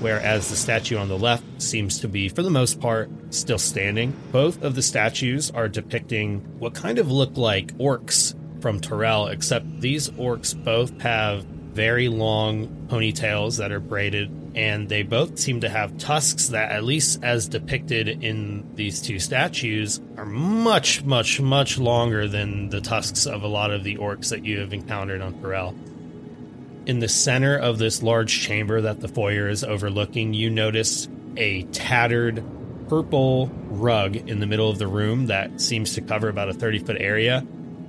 [0.00, 4.14] Whereas the statue on the left seems to be, for the most part, still standing.
[4.32, 9.80] Both of the statues are depicting what kind of look like orcs from Terrell, except
[9.80, 15.68] these orcs both have very long ponytails that are braided, and they both seem to
[15.68, 21.78] have tusks that, at least as depicted in these two statues, are much, much, much
[21.78, 25.40] longer than the tusks of a lot of the orcs that you have encountered on
[25.40, 25.74] Terrell.
[26.86, 31.62] In the center of this large chamber that the foyer is overlooking, you notice a
[31.64, 32.42] tattered
[32.88, 36.80] purple rug in the middle of the room that seems to cover about a 30
[36.80, 37.46] foot area.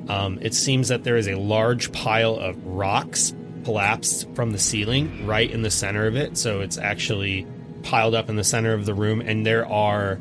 [0.10, 3.34] Um, it seems that there is a large pile of rocks
[3.64, 6.38] collapsed from the ceiling right in the center of it.
[6.38, 7.48] So it's actually
[7.84, 10.20] piled up in the center of the room, and there are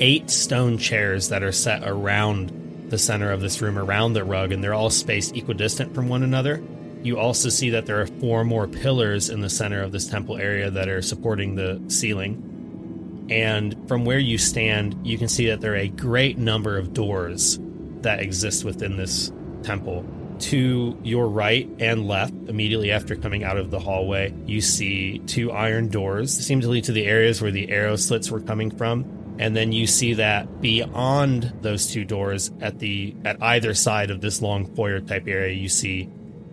[0.00, 4.52] eight stone chairs that are set around the center of this room, around the rug,
[4.52, 6.62] and they're all spaced equidistant from one another.
[7.02, 10.36] You also see that there are four more pillars in the center of this temple
[10.36, 13.26] area that are supporting the ceiling.
[13.30, 16.92] And from where you stand, you can see that there are a great number of
[16.92, 17.58] doors
[18.02, 19.32] that exist within this
[19.62, 20.04] temple.
[20.40, 25.52] To your right and left, immediately after coming out of the hallway, you see two
[25.52, 28.70] iron doors that seem to lead to the areas where the arrow slits were coming
[28.70, 29.04] from.
[29.38, 34.20] And then you see that beyond those two doors, at the at either side of
[34.20, 36.10] this long foyer type area, you see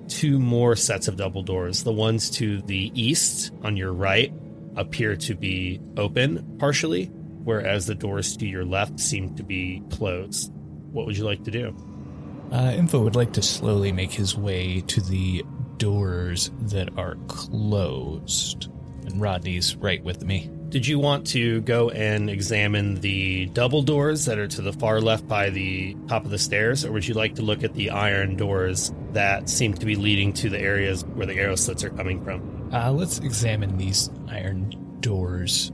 [0.07, 1.83] two more sets of double doors.
[1.83, 4.33] The ones to the east on your right
[4.75, 10.51] appear to be open partially, whereas the doors to your left seem to be closed.
[10.91, 11.75] What would you like to do?
[12.51, 15.43] Uh, Info would like to slowly make his way to the
[15.77, 18.69] doors that are closed.
[19.05, 20.49] And Rodney's right with me.
[20.69, 24.99] Did you want to go and examine the double doors that are to the far
[24.99, 27.91] left by the top of the stairs, or would you like to look at the
[27.91, 31.89] iron doors that seem to be leading to the areas where the arrow slits are
[31.89, 32.69] coming from?
[32.73, 35.71] Uh, let's examine these iron doors.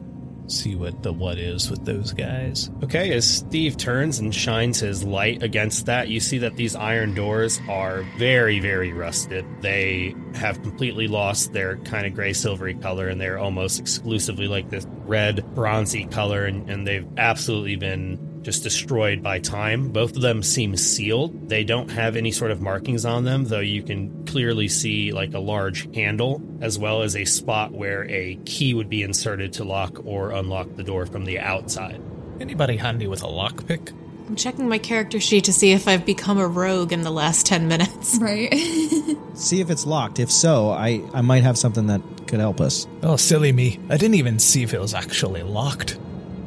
[0.47, 2.69] See what the what is with those guys.
[2.83, 7.13] Okay, as Steve turns and shines his light against that, you see that these iron
[7.13, 9.45] doors are very, very rusted.
[9.61, 14.69] They have completely lost their kind of gray silvery color and they're almost exclusively like
[14.69, 19.89] this red, bronzy color, and, and they've absolutely been just destroyed by time.
[19.89, 21.49] Both of them seem sealed.
[21.49, 25.33] They don't have any sort of markings on them, though you can clearly see like
[25.33, 29.63] a large handle as well as a spot where a key would be inserted to
[29.63, 32.01] lock or unlock the door from the outside.
[32.39, 33.93] Anybody handy with a lockpick?
[34.27, 37.45] I'm checking my character sheet to see if I've become a rogue in the last
[37.45, 38.17] 10 minutes.
[38.19, 38.53] Right.
[39.33, 40.19] See if it's locked.
[40.19, 42.87] If so, I, I might have something that could help us.
[43.01, 43.79] Oh, silly me.
[43.89, 45.97] I didn't even see if it was actually locked.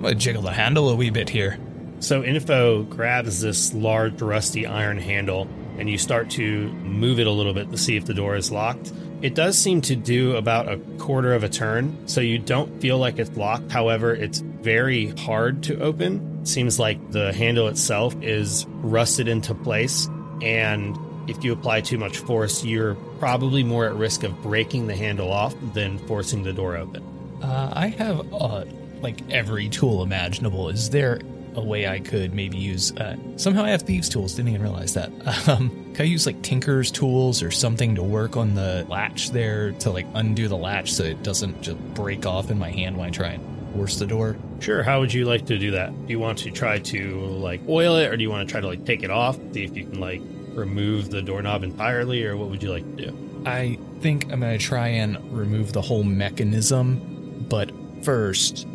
[0.02, 1.58] I'm jiggle the handle a wee bit here.
[2.06, 7.32] So Info grabs this large rusty iron handle and you start to move it a
[7.32, 8.92] little bit to see if the door is locked.
[9.22, 12.96] It does seem to do about a quarter of a turn, so you don't feel
[12.98, 13.72] like it's locked.
[13.72, 16.42] However, it's very hard to open.
[16.42, 20.08] It seems like the handle itself is rusted into place,
[20.42, 20.96] and
[21.26, 25.32] if you apply too much force, you're probably more at risk of breaking the handle
[25.32, 27.02] off than forcing the door open.
[27.42, 28.64] Uh, I have uh,
[29.00, 30.68] like every tool imaginable.
[30.68, 31.20] Is there
[31.56, 32.92] a way I could maybe use?
[32.92, 34.34] Uh, somehow I have thieves' tools.
[34.34, 35.10] Didn't even realize that.
[35.48, 39.72] Um, can I use like Tinker's tools or something to work on the latch there
[39.72, 43.06] to like undo the latch so it doesn't just break off in my hand when
[43.06, 44.36] I try and force the door?
[44.58, 44.82] Sure.
[44.82, 45.90] How would you like to do that?
[46.06, 48.60] Do you want to try to like oil it, or do you want to try
[48.60, 50.20] to like take it off, see if you can like
[50.54, 53.42] remove the doorknob entirely, or what would you like to do?
[53.46, 57.70] I think I'm gonna try and remove the whole mechanism, but
[58.02, 58.66] first,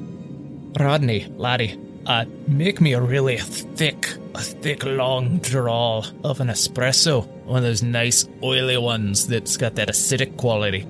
[0.79, 7.27] Rodney, laddie, uh, make me a really thick, a thick long draw of an espresso.
[7.45, 10.87] One of those nice oily ones that's got that acidic quality.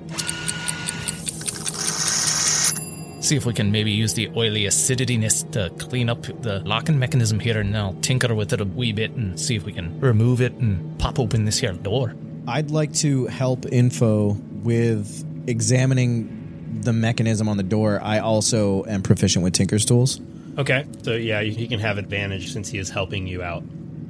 [3.20, 7.38] See if we can maybe use the oily acidityness to clean up the locking mechanism
[7.38, 10.40] here, and I'll tinker with it a wee bit and see if we can remove
[10.40, 12.14] it and pop open this here door.
[12.48, 18.00] I'd like to help Info with examining the mechanism on the door.
[18.02, 20.20] I also am proficient with Tinker's tools.
[20.58, 23.64] Okay, so yeah, he can have advantage since he is helping you out.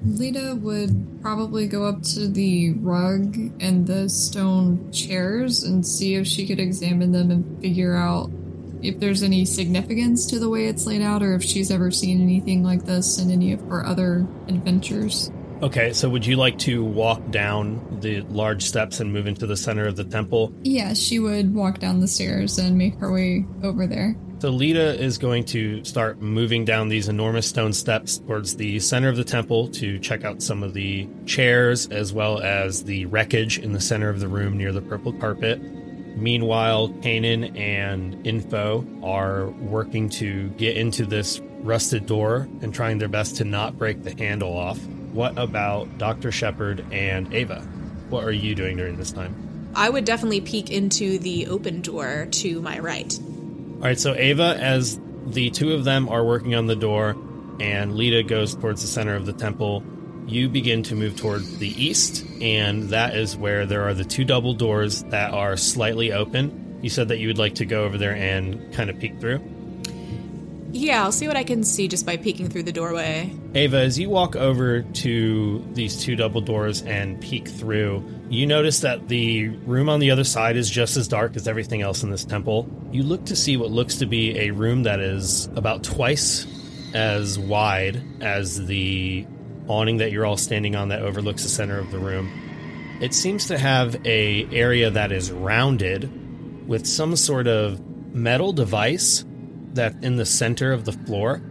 [0.04, 6.26] Lita would probably go up to the rug and the stone chairs and see if
[6.26, 8.30] she could examine them and figure out
[8.82, 12.20] if there's any significance to the way it's laid out or if she's ever seen
[12.20, 15.30] anything like this in any of her other adventures.
[15.62, 19.56] Okay, so would you like to walk down the large steps and move into the
[19.56, 20.52] center of the temple?
[20.64, 24.16] Yeah, she would walk down the stairs and make her way over there.
[24.42, 29.08] So Lita is going to start moving down these enormous stone steps towards the center
[29.08, 33.60] of the temple to check out some of the chairs as well as the wreckage
[33.60, 35.62] in the center of the room near the purple carpet.
[36.16, 43.06] Meanwhile, Kanan and Info are working to get into this rusted door and trying their
[43.06, 44.84] best to not break the handle off.
[45.12, 46.32] What about Dr.
[46.32, 47.60] Shepard and Ava?
[48.10, 49.70] What are you doing during this time?
[49.76, 53.16] I would definitely peek into the open door to my right.
[53.82, 57.16] All right, so Ava, as the two of them are working on the door,
[57.58, 59.82] and Lita goes towards the center of the temple,
[60.24, 64.24] you begin to move toward the east, and that is where there are the two
[64.24, 66.78] double doors that are slightly open.
[66.80, 69.40] You said that you would like to go over there and kind of peek through.
[70.74, 73.30] Yeah, I'll see what I can see just by peeking through the doorway.
[73.54, 78.80] Ava, as you walk over to these two double doors and peek through, you notice
[78.80, 82.10] that the room on the other side is just as dark as everything else in
[82.10, 82.66] this temple.
[82.90, 86.46] You look to see what looks to be a room that is about twice
[86.94, 89.26] as wide as the
[89.68, 92.30] awning that you're all standing on that overlooks the center of the room.
[93.02, 97.78] It seems to have a area that is rounded with some sort of
[98.14, 99.24] metal device
[99.74, 101.42] that in the center of the floor.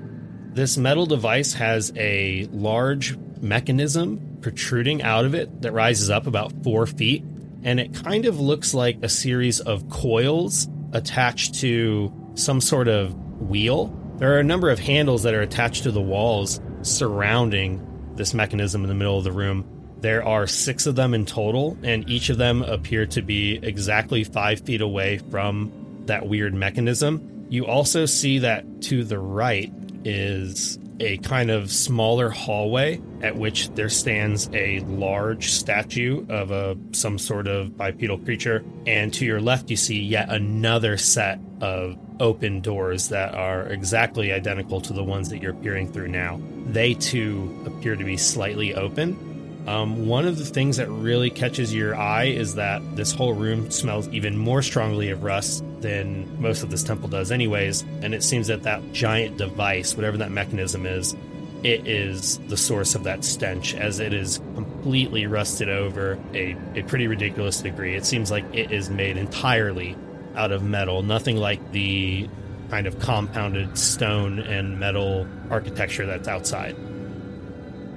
[0.53, 6.51] This metal device has a large mechanism protruding out of it that rises up about
[6.63, 7.23] four feet,
[7.63, 13.13] and it kind of looks like a series of coils attached to some sort of
[13.41, 13.97] wheel.
[14.17, 18.83] There are a number of handles that are attached to the walls surrounding this mechanism
[18.83, 19.65] in the middle of the room.
[19.99, 24.23] There are six of them in total, and each of them appear to be exactly
[24.23, 25.71] five feet away from
[26.07, 27.40] that weird mechanism.
[27.51, 29.73] You also see that to the right
[30.05, 36.77] is a kind of smaller hallway at which there stands a large statue of a
[36.93, 38.63] some sort of bipedal creature.
[38.87, 44.31] And to your left you see yet another set of open doors that are exactly
[44.31, 46.39] identical to the ones that you're peering through now.
[46.67, 49.30] They too appear to be slightly open
[49.67, 53.69] um, one of the things that really catches your eye is that this whole room
[53.69, 57.83] smells even more strongly of rust than most of this temple does, anyways.
[58.01, 61.15] And it seems that that giant device, whatever that mechanism is,
[61.63, 66.81] it is the source of that stench, as it is completely rusted over a, a
[66.83, 67.95] pretty ridiculous degree.
[67.95, 69.95] It seems like it is made entirely
[70.35, 72.27] out of metal, nothing like the
[72.71, 76.75] kind of compounded stone and metal architecture that's outside.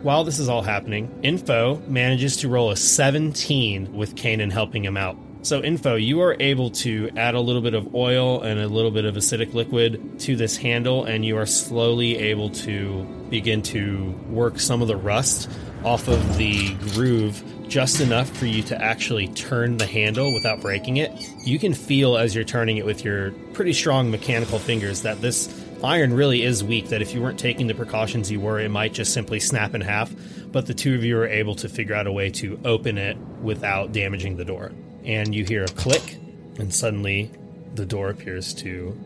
[0.05, 4.99] While this is all happening, Info manages to roll a 17 with Kanan helping him
[4.99, 5.17] out.
[5.41, 8.91] So, Info, you are able to add a little bit of oil and a little
[8.91, 14.11] bit of acidic liquid to this handle, and you are slowly able to begin to
[14.29, 15.49] work some of the rust
[15.85, 20.99] off of the groove just enough for you to actually turn the handle without breaking
[20.99, 21.13] it.
[21.45, 25.64] You can feel as you're turning it with your pretty strong mechanical fingers that this
[25.83, 28.93] iron really is weak, that if you weren't taking the precautions you were, it might
[28.93, 30.13] just simply snap in half.
[30.53, 33.17] But the two of you are able to figure out a way to open it
[33.43, 34.73] without damaging the door.
[35.05, 36.17] And you hear a click,
[36.59, 37.31] and suddenly
[37.75, 38.97] the door appears to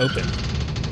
[0.00, 0.26] open.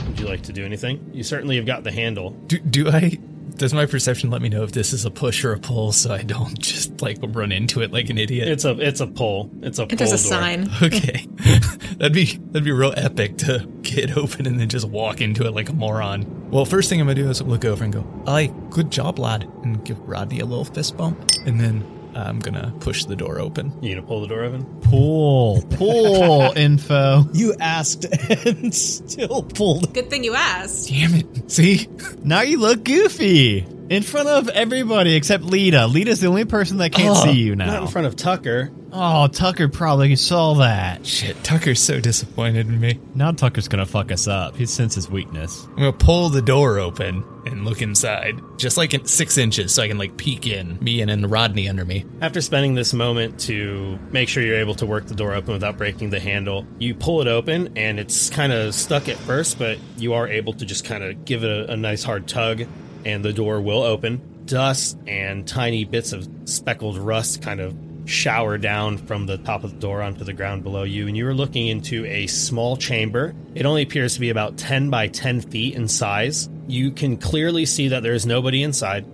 [0.07, 1.11] Would you like to do anything?
[1.13, 2.31] You certainly have got the handle.
[2.31, 3.19] Do, do I?
[3.57, 6.13] Does my perception let me know if this is a push or a pull, so
[6.13, 8.49] I don't just like run into it like an idiot?
[8.49, 9.51] It's a it's a pull.
[9.63, 10.41] It's a pull There's a door.
[10.41, 10.71] sign.
[10.83, 11.27] Okay,
[11.97, 15.53] that'd be that'd be real epic to get open and then just walk into it
[15.53, 16.51] like a moron.
[16.51, 19.49] Well, first thing I'm gonna do is look over and go, "Aye, good job, lad,"
[19.63, 21.83] and give Rodney a little fist bump, and then
[22.17, 23.73] I'm gonna push the door open.
[23.83, 24.65] You gonna pull the door open?
[24.83, 27.25] Pull, pull info.
[27.33, 29.93] You asked and still pulled.
[29.93, 30.89] Good thing you asked.
[30.89, 31.51] Damn it!
[31.51, 31.89] See,
[32.23, 35.87] Now you look goofy in front of everybody except Lita.
[35.87, 37.67] Lita's the only person that can't Oh, see you now.
[37.67, 38.71] Not in front of Tucker.
[38.93, 41.05] Oh, Tucker probably saw that.
[41.05, 42.99] shit, Tucker's so disappointed in me.
[43.15, 44.57] Now Tucker's gonna fuck us up.
[44.57, 45.67] He senses weakness.
[45.71, 49.83] I'm gonna pull the door open and look inside, just like in six inches, so
[49.83, 50.79] I can like peek in.
[50.81, 52.05] Me and then Rodney under me.
[52.21, 55.77] After spending this moment to make sure you're able to work the door open without
[55.77, 59.79] breaking the handle, you pull it open and it's kind of stuck at first, but
[59.97, 62.63] you are able to just kind of give it a, a nice hard tug
[63.05, 64.43] and the door will open.
[64.47, 67.77] Dust and tiny bits of speckled rust kind of
[68.07, 71.27] shower down from the top of the door onto the ground below you, and you
[71.27, 73.35] are looking into a small chamber.
[73.55, 76.49] It only appears to be about 10 by 10 feet in size.
[76.69, 79.05] You can clearly see that there is nobody inside.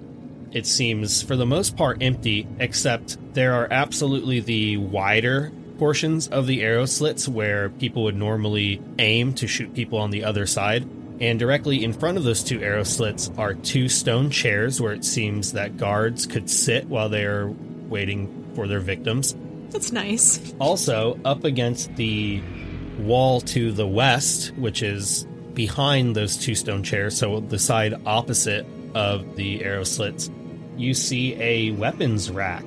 [0.53, 6.47] It seems, for the most part, empty, except there are absolutely the wider portions of
[6.47, 10.87] the arrow slits where people would normally aim to shoot people on the other side.
[11.21, 15.05] And directly in front of those two arrow slits are two stone chairs where it
[15.05, 17.49] seems that guards could sit while they are
[17.89, 19.35] waiting for their victims.
[19.71, 20.55] That's nice.
[20.59, 22.43] Also, up against the
[22.99, 25.25] wall to the west, which is
[25.55, 30.31] behind those two stone chairs, so the side opposite of the arrow slits,
[30.77, 32.65] you see a weapons rack.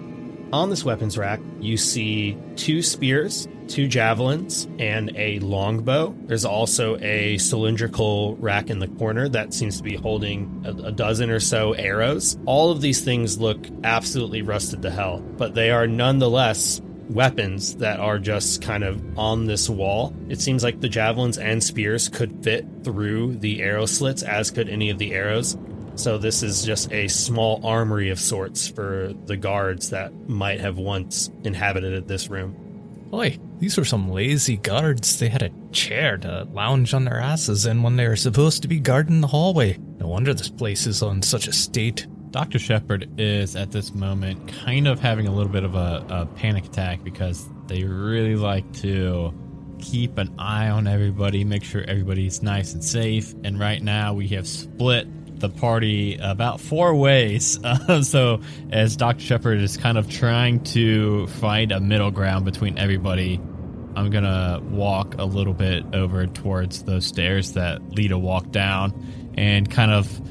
[0.53, 6.15] On this weapons rack, you see two spears two javelins and a longbow.
[6.25, 10.91] There's also a cylindrical rack in the corner that seems to be holding a, a
[10.91, 12.37] dozen or so arrows.
[12.45, 17.99] All of these things look absolutely rusted to hell, but they are nonetheless weapons that
[17.99, 20.13] are just kind of on this wall.
[20.29, 24.69] It seems like the javelins and spears could fit through the arrow slits, as could
[24.69, 25.57] any of the arrows.
[25.95, 30.77] So this is just a small armory of sorts for the guards that might have
[30.77, 32.55] once inhabited this room.
[33.09, 35.19] Boy, these were some lazy guards.
[35.19, 38.67] They had a chair to lounge on their asses in when they were supposed to
[38.67, 39.77] be guarding the hallway.
[39.99, 42.07] No wonder this place is on such a state.
[42.31, 42.59] Dr.
[42.59, 46.65] Shepard is at this moment kind of having a little bit of a, a panic
[46.65, 49.33] attack because they really like to
[49.79, 53.33] keep an eye on everybody, make sure everybody's nice and safe.
[53.43, 55.07] And right now we have split
[55.39, 57.59] the party about four ways.
[57.87, 59.19] Uh, so, as Dr.
[59.19, 63.39] Shepard is kind of trying to find a middle ground between everybody,
[63.95, 69.69] I'm gonna walk a little bit over towards those stairs that Lita walked down and
[69.69, 70.21] kind of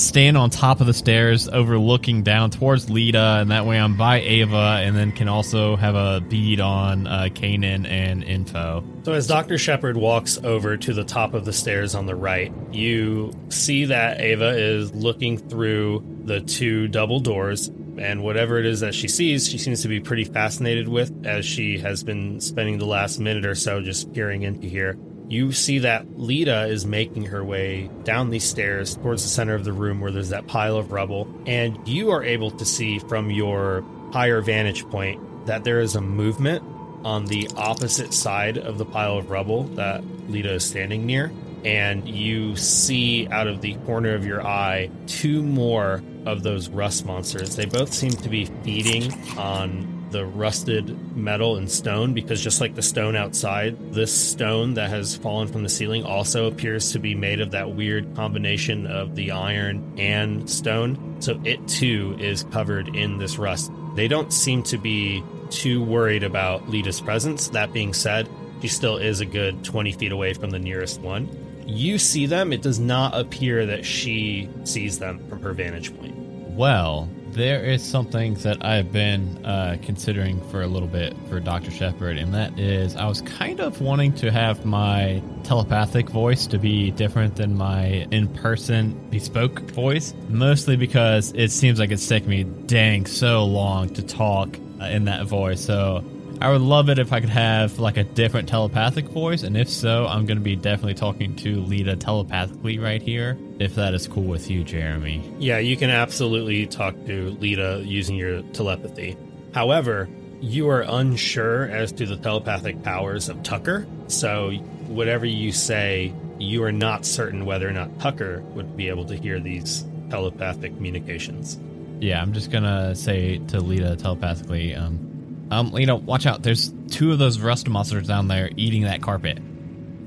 [0.00, 4.20] stand on top of the stairs overlooking down towards Lita, and that way I'm by
[4.20, 8.84] Ava, and then can also have a bead on uh, Kanan and info.
[9.04, 9.58] So, as Dr.
[9.58, 14.20] Shepard walks over to the top of the stairs on the right, you see that
[14.20, 17.70] Ava is looking through the two double doors.
[17.98, 21.44] And whatever it is that she sees, she seems to be pretty fascinated with as
[21.44, 24.96] she has been spending the last minute or so just peering into here.
[25.28, 29.64] You see that Lita is making her way down these stairs towards the center of
[29.64, 31.28] the room where there's that pile of rubble.
[31.46, 36.00] And you are able to see from your higher vantage point that there is a
[36.00, 36.62] movement
[37.04, 41.30] on the opposite side of the pile of rubble that Lita is standing near.
[41.64, 47.04] And you see out of the corner of your eye two more of those rust
[47.04, 47.56] monsters.
[47.56, 52.74] They both seem to be feeding on the rusted metal and stone because just like
[52.74, 57.14] the stone outside, this stone that has fallen from the ceiling also appears to be
[57.14, 61.16] made of that weird combination of the iron and stone.
[61.20, 63.70] So it too is covered in this rust.
[63.94, 67.48] They don't seem to be too worried about Lita's presence.
[67.48, 68.28] That being said,
[68.60, 71.28] she still is a good 20 feet away from the nearest one.
[71.66, 76.16] You see them, it does not appear that she sees them from her vantage point.
[76.16, 81.70] Well, there is something that I've been uh, considering for a little bit for Dr.
[81.70, 86.58] Shepard, and that is I was kind of wanting to have my telepathic voice to
[86.58, 92.28] be different than my in person bespoke voice, mostly because it seems like it's taken
[92.28, 95.64] me dang so long to talk uh, in that voice.
[95.64, 96.04] So
[96.40, 99.68] I would love it if I could have like a different telepathic voice, and if
[99.68, 103.36] so, I'm going to be definitely talking to Lita telepathically right here.
[103.58, 105.32] If that is cool with you, Jeremy.
[105.40, 109.16] Yeah, you can absolutely talk to Lita using your telepathy.
[109.52, 110.08] However,
[110.40, 114.52] you are unsure as to the telepathic powers of Tucker, so
[114.86, 119.16] whatever you say, you are not certain whether or not Tucker would be able to
[119.16, 121.58] hear these telepathic communications.
[122.00, 125.07] Yeah, I'm just gonna say to Lita telepathically, um,
[125.50, 126.42] um, Lita, watch out.
[126.42, 129.38] There's two of those rust monsters down there eating that carpet.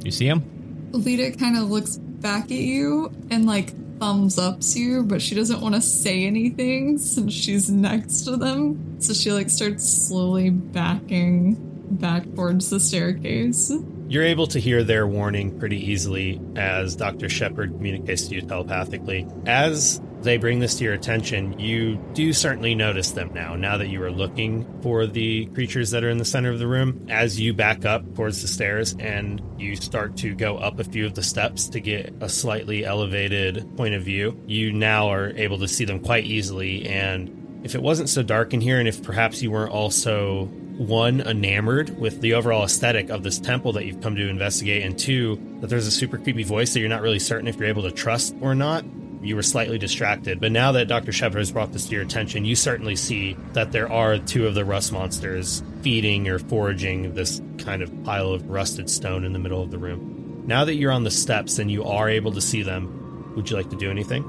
[0.03, 0.89] You see them?
[0.91, 5.61] Lita kind of looks back at you and like thumbs ups you, but she doesn't
[5.61, 8.99] want to say anything since she's next to them.
[8.99, 11.55] So she like starts slowly backing
[11.91, 13.71] back towards the staircase.
[14.07, 17.29] You're able to hear their warning pretty easily as Dr.
[17.29, 19.25] Shepard communicates to you telepathically.
[19.45, 23.89] As they bring this to your attention, you do certainly notice them now, now that
[23.89, 27.07] you are looking for the creatures that are in the center of the room.
[27.09, 31.05] As you back up towards the stairs and you start to go up a few
[31.05, 35.57] of the steps to get a slightly elevated point of view, you now are able
[35.59, 36.87] to see them quite easily.
[36.87, 40.45] And if it wasn't so dark in here, and if perhaps you weren't also
[40.77, 44.97] one enamored with the overall aesthetic of this temple that you've come to investigate and
[44.97, 47.83] two that there's a super creepy voice that you're not really certain if you're able
[47.83, 48.83] to trust or not
[49.21, 52.45] you were slightly distracted but now that dr shepard has brought this to your attention
[52.45, 57.41] you certainly see that there are two of the rust monsters feeding or foraging this
[57.57, 60.91] kind of pile of rusted stone in the middle of the room now that you're
[60.91, 63.89] on the steps and you are able to see them would you like to do
[63.89, 64.23] anything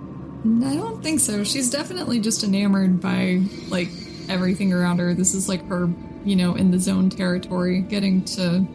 [0.45, 1.43] mm, I don't think so.
[1.43, 3.89] She's definitely just enamored by like
[4.29, 5.15] everything around her.
[5.15, 5.89] This is like her
[6.25, 8.67] you know, in the zone territory, getting to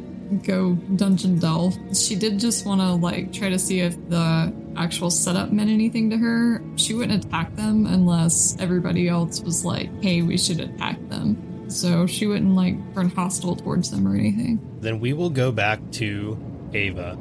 [0.44, 1.78] go dungeon delve.
[1.96, 6.10] She did just want to like try to see if the actual setup meant anything
[6.12, 6.62] to her.
[6.76, 12.06] She wouldn't attack them unless everybody else was like, "Hey, we should attack them." So
[12.08, 14.60] she wouldn't like turn hostile towards them or anything.
[14.80, 16.38] Then we will go back to
[16.74, 17.18] Ava.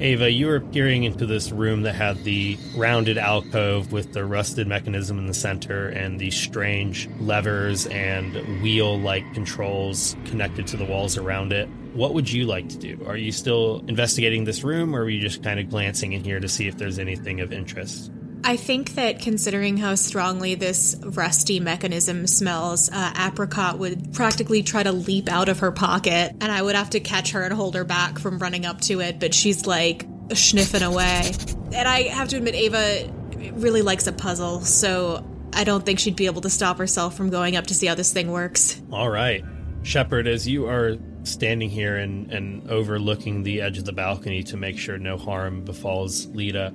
[0.00, 4.68] Ava, you were peering into this room that had the rounded alcove with the rusted
[4.68, 10.84] mechanism in the center and these strange levers and wheel like controls connected to the
[10.84, 11.68] walls around it.
[11.94, 13.04] What would you like to do?
[13.08, 16.38] Are you still investigating this room or are you just kind of glancing in here
[16.38, 18.12] to see if there's anything of interest?
[18.44, 24.82] I think that considering how strongly this rusty mechanism smells, uh, Apricot would practically try
[24.82, 27.74] to leap out of her pocket, and I would have to catch her and hold
[27.74, 31.32] her back from running up to it, but she's like sniffing away.
[31.72, 33.12] And I have to admit, Ava
[33.54, 37.30] really likes a puzzle, so I don't think she'd be able to stop herself from
[37.30, 38.80] going up to see how this thing works.
[38.92, 39.44] All right.
[39.82, 44.56] Shepard, as you are standing here and, and overlooking the edge of the balcony to
[44.56, 46.72] make sure no harm befalls Lita,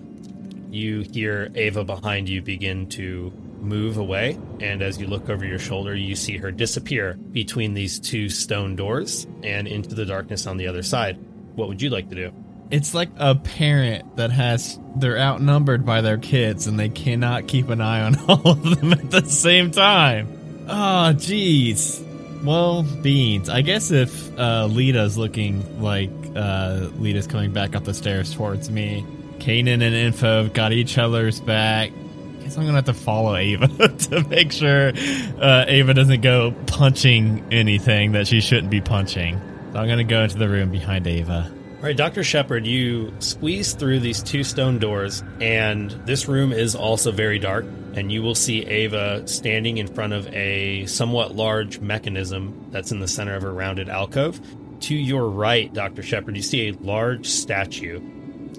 [0.73, 5.59] you hear Ava behind you begin to move away, and as you look over your
[5.59, 10.57] shoulder, you see her disappear between these two stone doors and into the darkness on
[10.57, 11.17] the other side.
[11.55, 12.33] What would you like to do?
[12.71, 17.69] It's like a parent that has they're outnumbered by their kids and they cannot keep
[17.69, 20.65] an eye on all of them at the same time.
[20.67, 22.01] Oh, jeez.
[22.43, 23.47] Well, beans.
[23.47, 28.69] I guess if uh, Lita's looking like uh, Lita's coming back up the stairs towards
[28.69, 29.05] me,
[29.43, 31.91] Kanan and Info have got each other's back.
[32.39, 33.67] Guess I'm gonna have to follow Ava
[33.97, 34.93] to make sure
[35.37, 39.41] uh, Ava doesn't go punching anything that she shouldn't be punching.
[39.73, 41.51] So I'm gonna go into the room behind Ava.
[41.75, 42.23] All right, Dr.
[42.23, 47.65] Shepard, you squeeze through these two stone doors, and this room is also very dark.
[47.95, 53.01] And you will see Ava standing in front of a somewhat large mechanism that's in
[53.01, 54.39] the center of a rounded alcove.
[54.79, 56.01] To your right, Dr.
[56.01, 57.99] Shepard, you see a large statue.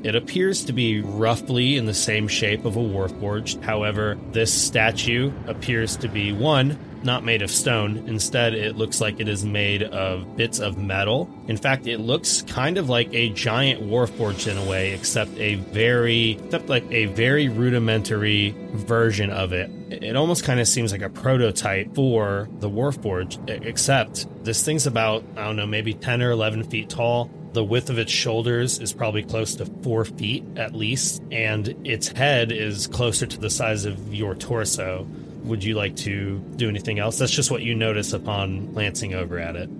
[0.02, 3.62] It appears to be roughly in the same shape of a warforged.
[3.62, 8.04] However, this statue appears to be one, not made of stone.
[8.06, 11.30] Instead, it looks like it is made of bits of metal.
[11.48, 15.56] In fact, it looks kind of like a giant warforged in a way, except a
[15.56, 19.70] very, except like a very rudimentary version of it.
[19.90, 25.24] It almost kind of seems like a prototype for the warforged, except this thing's about,
[25.36, 27.30] I don't know, maybe 10 or 11 feet tall.
[27.54, 32.08] The width of its shoulders is probably close to four feet at least, and its
[32.08, 35.06] head is closer to the size of your torso.
[35.44, 37.16] Would you like to do anything else?
[37.18, 39.70] That's just what you notice upon glancing over at it.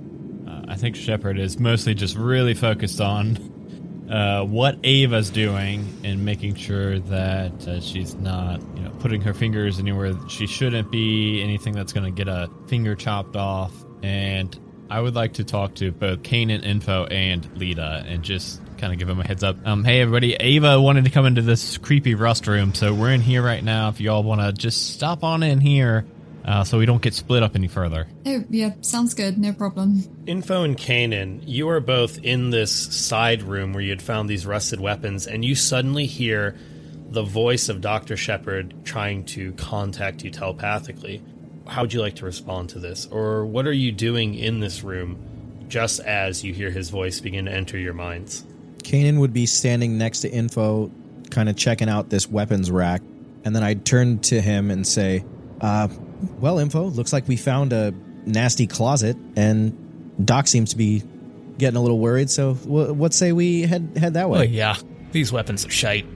[0.46, 6.24] Uh, I think Shepard is mostly just really focused on uh, what Ava's doing and
[6.24, 11.42] making sure that uh, she's not, you know, putting her fingers anywhere she shouldn't be,
[11.42, 13.72] anything that's going to get a finger chopped off.
[14.04, 14.56] And
[14.90, 18.98] I would like to talk to both Kanan Info and Lita and just kind of
[18.98, 19.56] give them a heads up.
[19.64, 23.20] Um, hey everybody, Ava wanted to come into this creepy rust room, so we're in
[23.20, 23.88] here right now.
[23.88, 26.04] If y'all want to just stop on in here,
[26.44, 28.06] uh, so we don't get split up any further.
[28.26, 29.38] Oh, yeah, sounds good.
[29.38, 30.02] No problem.
[30.26, 34.44] Info and Kanan, you are both in this side room where you had found these
[34.44, 36.56] rusted weapons, and you suddenly hear
[37.08, 38.16] the voice of Dr.
[38.16, 41.22] Shepard trying to contact you telepathically.
[41.66, 43.06] How would you like to respond to this?
[43.06, 45.18] Or what are you doing in this room
[45.68, 48.44] just as you hear his voice begin to enter your minds?
[48.82, 50.90] Kanan would be standing next to Info,
[51.30, 53.00] kind of checking out this weapons rack,
[53.44, 55.24] and then I'd turn to him and say,
[55.60, 55.88] uh,
[56.38, 57.94] well, Info, looks like we found a
[58.26, 61.02] nasty closet, and Doc seems to be
[61.58, 64.40] getting a little worried, so w- what say we head head that way?
[64.40, 64.76] Oh, yeah.
[65.12, 66.06] These weapons are shite.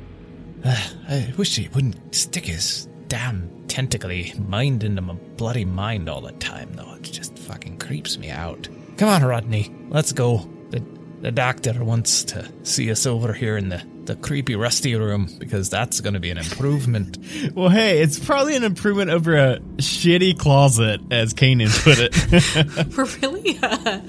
[0.64, 0.76] Uh,
[1.08, 6.32] I wish he wouldn't stick his damn tentacly mind into my bloody mind all the
[6.32, 6.94] time, though.
[6.94, 8.68] It just fucking creeps me out.
[8.96, 9.74] Come on, Rodney.
[9.88, 10.48] Let's go.
[10.70, 10.84] The,
[11.20, 15.70] the doctor wants to see us over here in the, the creepy, rusty room because
[15.70, 17.16] that's going to be an improvement.
[17.54, 22.96] Well, hey, it's probably an improvement over a shitty closet, as Kanan put it.
[22.96, 24.00] We're really, uh,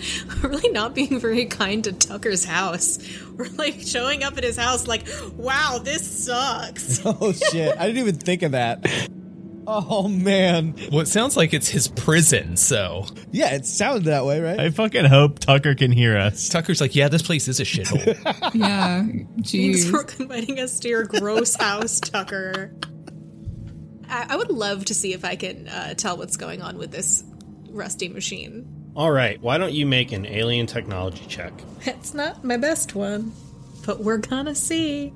[0.41, 2.99] we're really not being very kind to Tucker's house.
[3.35, 7.01] We're like showing up at his house, like, wow, this sucks.
[7.05, 7.77] oh shit!
[7.77, 8.85] I didn't even think of that.
[9.71, 10.73] Oh man.
[10.91, 13.05] Well, it sounds like it's his prison, so.
[13.31, 14.59] Yeah, it sounded that way, right?
[14.59, 16.49] I fucking hope Tucker can hear us.
[16.49, 18.53] Tucker's like, yeah, this place is a shithole.
[18.55, 19.03] yeah,
[19.45, 22.73] Thanks for inviting us to your gross house, Tucker.
[24.09, 26.89] I, I would love to see if I can uh, tell what's going on with
[26.91, 27.23] this
[27.69, 28.91] rusty machine.
[28.95, 31.53] All right, why don't you make an alien technology check?
[31.81, 33.33] It's not my best one,
[33.85, 35.13] but we're gonna see.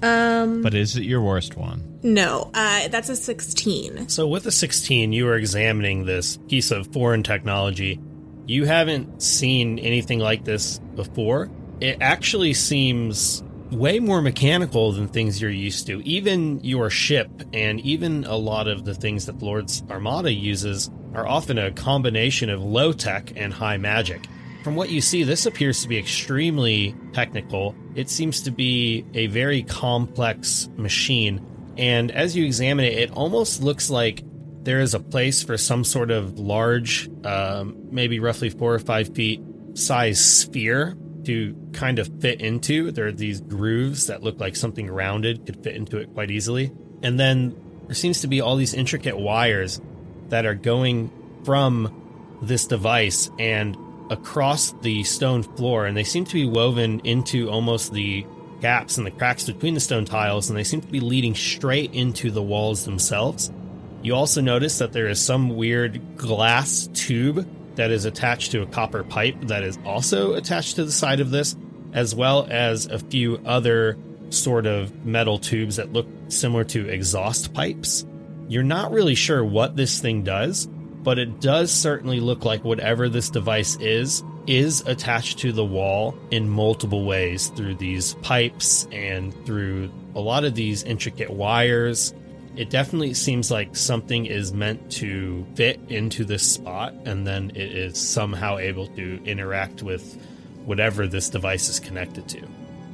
[0.00, 1.89] Um, But is it your worst one?
[2.02, 4.08] No, uh, that's a 16.
[4.08, 8.00] So, with a 16, you are examining this piece of foreign technology.
[8.46, 11.50] You haven't seen anything like this before.
[11.80, 16.02] It actually seems way more mechanical than things you're used to.
[16.04, 21.26] Even your ship and even a lot of the things that Lord's Armada uses are
[21.26, 24.26] often a combination of low tech and high magic.
[24.62, 27.74] from what you see, this appears to be extremely technical.
[27.94, 31.40] It seems to be a very complex machine.
[31.76, 34.22] And as you examine it, it almost looks like
[34.62, 39.14] there is a place for some sort of large, um, maybe roughly four or five
[39.14, 39.40] feet
[39.74, 42.90] size sphere to kind of fit into.
[42.90, 46.72] There are these grooves that look like something rounded could fit into it quite easily.
[47.02, 47.56] And then
[47.86, 49.80] there seems to be all these intricate wires
[50.28, 51.10] that are going
[51.44, 53.76] from this device and
[54.10, 58.26] across the stone floor, and they seem to be woven into almost the
[58.60, 61.94] gaps and the cracks between the stone tiles, and they seem to be leading straight
[61.94, 63.50] into the walls themselves.
[64.02, 67.46] You also notice that there is some weird glass tube
[67.76, 71.30] that is attached to a copper pipe that is also attached to the side of
[71.30, 71.56] this,
[71.92, 73.98] as well as a few other
[74.30, 78.06] sort of metal tubes that look similar to exhaust pipes.
[78.48, 83.08] You're not really sure what this thing does, but it does certainly look like whatever
[83.08, 89.34] this device is is attached to the wall in multiple ways through these pipes and
[89.46, 92.14] through a lot of these intricate wires.
[92.56, 97.72] It definitely seems like something is meant to fit into this spot and then it
[97.72, 100.20] is somehow able to interact with
[100.64, 102.42] whatever this device is connected to.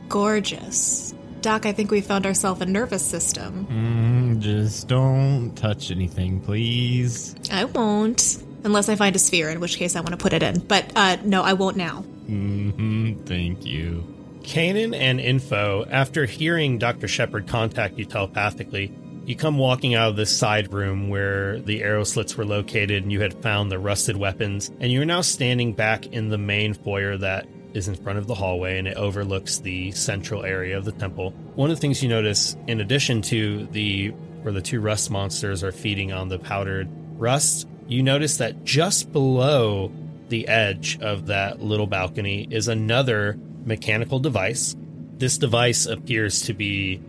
[0.09, 1.15] Gorgeous.
[1.41, 3.67] Doc, I think we found ourselves a nervous system.
[3.71, 7.35] Mm, just don't touch anything, please.
[7.53, 8.43] I won't.
[8.67, 10.59] Unless I find a sphere, in which case I want to put it in.
[10.59, 12.03] But uh, no, I won't now.
[12.03, 14.13] hmm Thank you.
[14.43, 17.07] Kanan and Info, after hearing Dr.
[17.07, 18.93] Shepard contact you telepathically,
[19.25, 23.13] you come walking out of this side room where the arrow slits were located and
[23.13, 27.17] you had found the rusted weapons, and you're now standing back in the main foyer
[27.17, 30.93] that is in front of the hallway and it overlooks the central area of the
[30.93, 31.31] temple.
[31.55, 34.09] One of the things you notice, in addition to the
[34.43, 39.13] where the two rust monsters are feeding on the powdered rust, you notice that just
[39.13, 39.93] below
[40.29, 44.75] the edge of that little balcony is another mechanical device.
[45.19, 47.01] This device appears to be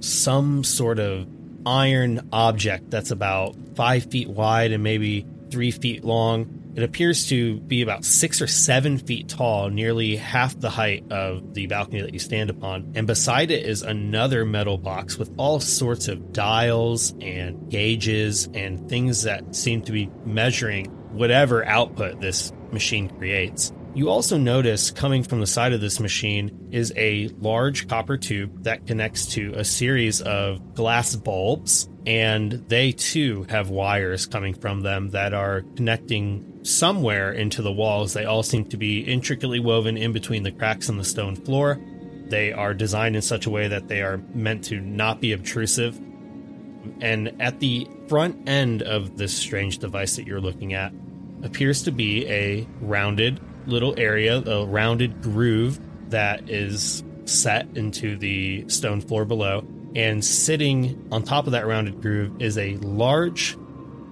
[0.00, 1.26] some sort of
[1.64, 6.62] iron object that's about five feet wide and maybe three feet long.
[6.76, 11.54] It appears to be about six or seven feet tall, nearly half the height of
[11.54, 12.92] the balcony that you stand upon.
[12.94, 18.90] And beside it is another metal box with all sorts of dials and gauges and
[18.90, 23.72] things that seem to be measuring whatever output this machine creates.
[23.94, 28.64] You also notice coming from the side of this machine is a large copper tube
[28.64, 34.82] that connects to a series of glass bulbs, and they too have wires coming from
[34.82, 38.12] them that are connecting somewhere into the walls.
[38.12, 41.80] They all seem to be intricately woven in between the cracks in the stone floor.
[42.28, 45.96] They are designed in such a way that they are meant to not be obtrusive.
[47.00, 50.92] And at the front end of this strange device that you're looking at
[51.42, 58.68] appears to be a rounded little area, a rounded groove that is set into the
[58.68, 59.64] stone floor below.
[59.94, 63.56] And sitting on top of that rounded groove is a large,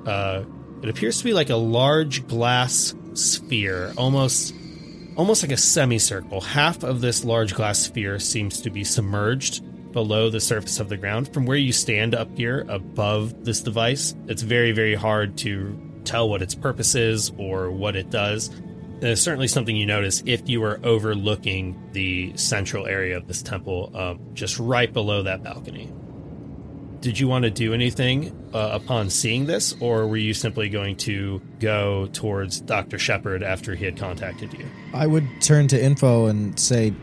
[0.06, 0.44] uh,
[0.84, 4.54] it appears to be like a large glass sphere, almost,
[5.16, 6.42] almost like a semicircle.
[6.42, 10.98] Half of this large glass sphere seems to be submerged below the surface of the
[10.98, 11.32] ground.
[11.32, 15.74] From where you stand up here above this device, it's very, very hard to
[16.04, 18.50] tell what its purpose is or what it does.
[19.00, 23.90] It's certainly something you notice if you are overlooking the central area of this temple,
[23.94, 25.90] um, just right below that balcony.
[27.04, 30.96] Did you want to do anything uh, upon seeing this, or were you simply going
[30.96, 32.98] to go towards Dr.
[32.98, 34.64] Shepard after he had contacted you?
[34.94, 36.94] I would turn to info and say,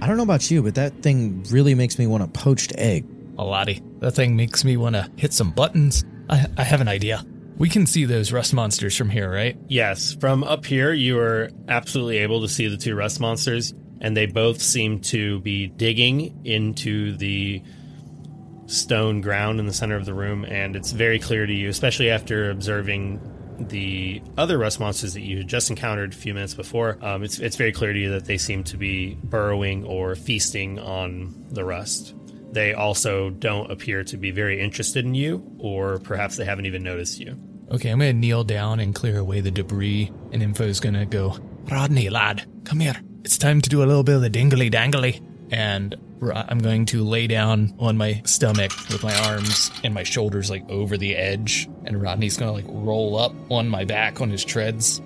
[0.00, 3.04] I don't know about you, but that thing really makes me want a poached egg.
[3.36, 3.82] A lottie.
[3.98, 6.02] That thing makes me want to hit some buttons.
[6.30, 7.22] I, I have an idea.
[7.58, 9.58] We can see those rust monsters from here, right?
[9.68, 14.16] Yes, from up here, you are absolutely able to see the two rust monsters, and
[14.16, 17.62] they both seem to be digging into the
[18.66, 20.44] stone ground in the center of the room.
[20.44, 23.20] And it's very clear to you, especially after observing
[23.58, 26.98] the other rust monsters that you just encountered a few minutes before.
[27.00, 30.78] Um, it's it's very clear to you that they seem to be burrowing or feasting
[30.78, 32.14] on the rust.
[32.52, 36.82] They also don't appear to be very interested in you, or perhaps they haven't even
[36.82, 37.38] noticed you.
[37.70, 41.38] Okay, I'm gonna kneel down and clear away the debris, and Info's gonna go,
[41.70, 42.96] Rodney, lad, come here.
[43.24, 45.20] It's time to do a little bit of the dingly dangly.
[45.50, 50.02] And Uh, I'm going to lay down on my stomach with my arms and my
[50.02, 54.30] shoulders like over the edge, and Rodney's gonna like roll up on my back on
[54.30, 55.00] his treads,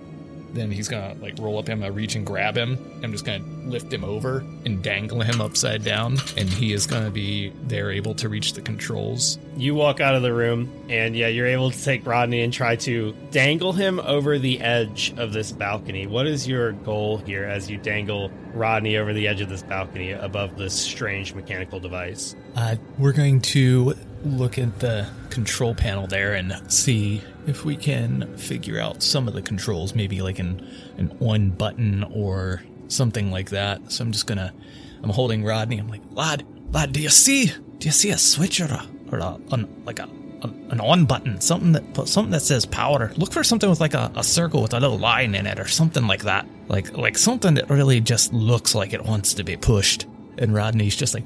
[0.52, 2.78] then he's gonna like roll up him, uh, reach and grab him.
[3.02, 7.10] I'm just gonna lift him over and dangle him upside down, and he is gonna
[7.10, 9.38] be there able to reach the controls.
[9.56, 12.76] You walk out of the room, and yeah, you're able to take Rodney and try
[12.76, 16.06] to dangle him over the edge of this balcony.
[16.06, 20.12] What is your goal here as you dangle Rodney over the edge of this balcony
[20.12, 22.34] above this strange mechanical device?
[22.56, 23.94] Uh, we're going to
[24.24, 29.34] look at the control panel there and see if we can figure out some of
[29.34, 33.92] the controls, maybe like an an on button or something like that.
[33.92, 34.54] So I'm just gonna,
[35.02, 35.78] I'm holding Rodney.
[35.78, 37.46] I'm like, lad, lad, do you see,
[37.78, 40.08] do you see a switch or a or a on, like a,
[40.42, 43.12] a an on button, something that something that says power.
[43.16, 45.66] Look for something with like a, a circle with a little line in it or
[45.66, 46.46] something like that.
[46.68, 50.06] Like like something that really just looks like it wants to be pushed.
[50.38, 51.24] And Rodney's just like,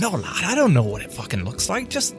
[0.00, 1.90] no, lad, I don't know what it fucking looks like.
[1.90, 2.16] Just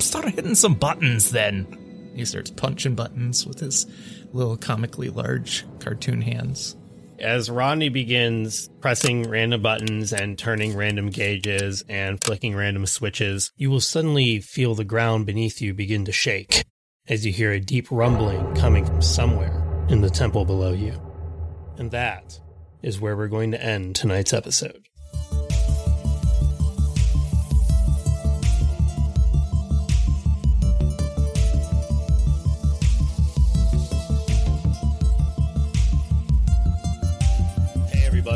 [0.00, 2.12] start hitting some buttons then.
[2.14, 3.86] He starts punching buttons with his
[4.32, 6.76] little comically large cartoon hands.
[7.18, 13.70] As Rodney begins pressing random buttons and turning random gauges and flicking random switches, you
[13.70, 16.64] will suddenly feel the ground beneath you begin to shake
[17.08, 20.98] as you hear a deep rumbling coming from somewhere in the temple below you.
[21.76, 22.40] And that
[22.82, 24.86] is where we're going to end tonight's episode.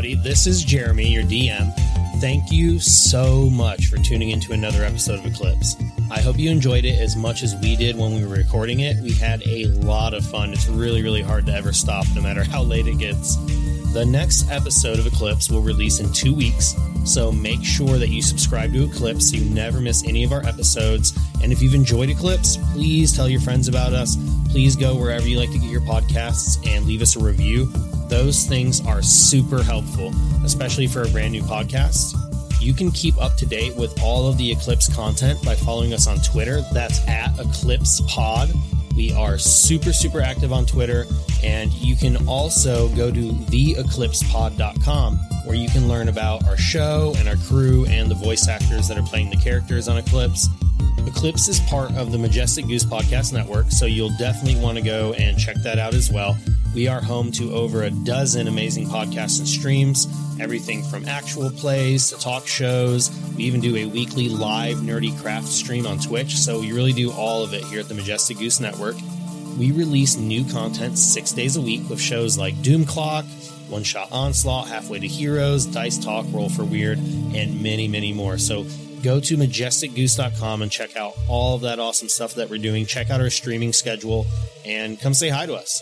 [0.05, 0.28] Everybody.
[0.28, 1.72] This is Jeremy, your DM.
[2.20, 5.76] Thank you so much for tuning into another episode of Eclipse.
[6.11, 9.02] I hope you enjoyed it as much as we did when we were recording it.
[9.02, 10.52] We had a lot of fun.
[10.52, 13.36] It's really, really hard to ever stop, no matter how late it gets.
[13.94, 16.74] The next episode of Eclipse will release in two weeks,
[17.07, 20.44] so make sure that you subscribe to Eclipse so you never miss any of our
[20.44, 21.18] episodes.
[21.42, 24.16] And if you've enjoyed Eclipse, please tell your friends about us.
[24.50, 27.72] Please go wherever you like to get your podcasts and leave us a review.
[28.15, 30.12] Those things are super helpful,
[30.45, 32.15] especially for a brand new podcast.
[32.61, 36.07] You can keep up to date with all of the Eclipse content by following us
[36.07, 36.61] on Twitter.
[36.73, 38.53] That's at Eclipse Pod.
[38.95, 41.07] We are super, super active on Twitter.
[41.43, 47.29] And you can also go to theeclipsepod.com where you can learn about our show and
[47.29, 50.49] our crew and the voice actors that are playing the characters on Eclipse.
[51.05, 55.15] Eclipse is part of the Majestic Goose Podcast Network, so you'll definitely want to go
[55.15, 56.39] and check that out as well.
[56.75, 60.09] We are home to over a dozen amazing podcasts and streams,
[60.41, 63.12] everything from actual plays to talk shows.
[63.37, 67.12] We even do a weekly live nerdy craft stream on Twitch, so we really do
[67.12, 68.97] all of it here at the Majestic Goose Network.
[69.57, 73.25] We release new content six days a week with shows like Doom Clock,
[73.68, 78.37] One Shot Onslaught, Halfway to Heroes, Dice Talk, Roll for Weird, and many, many more.
[78.37, 78.66] So
[79.01, 82.85] go to majesticgoose.com and check out all of that awesome stuff that we're doing.
[82.85, 84.27] Check out our streaming schedule
[84.64, 85.81] and come say hi to us.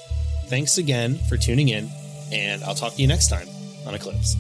[0.53, 1.89] Thanks again for tuning in,
[2.31, 3.49] and I'll talk to you next time
[3.87, 4.37] on Eclipse.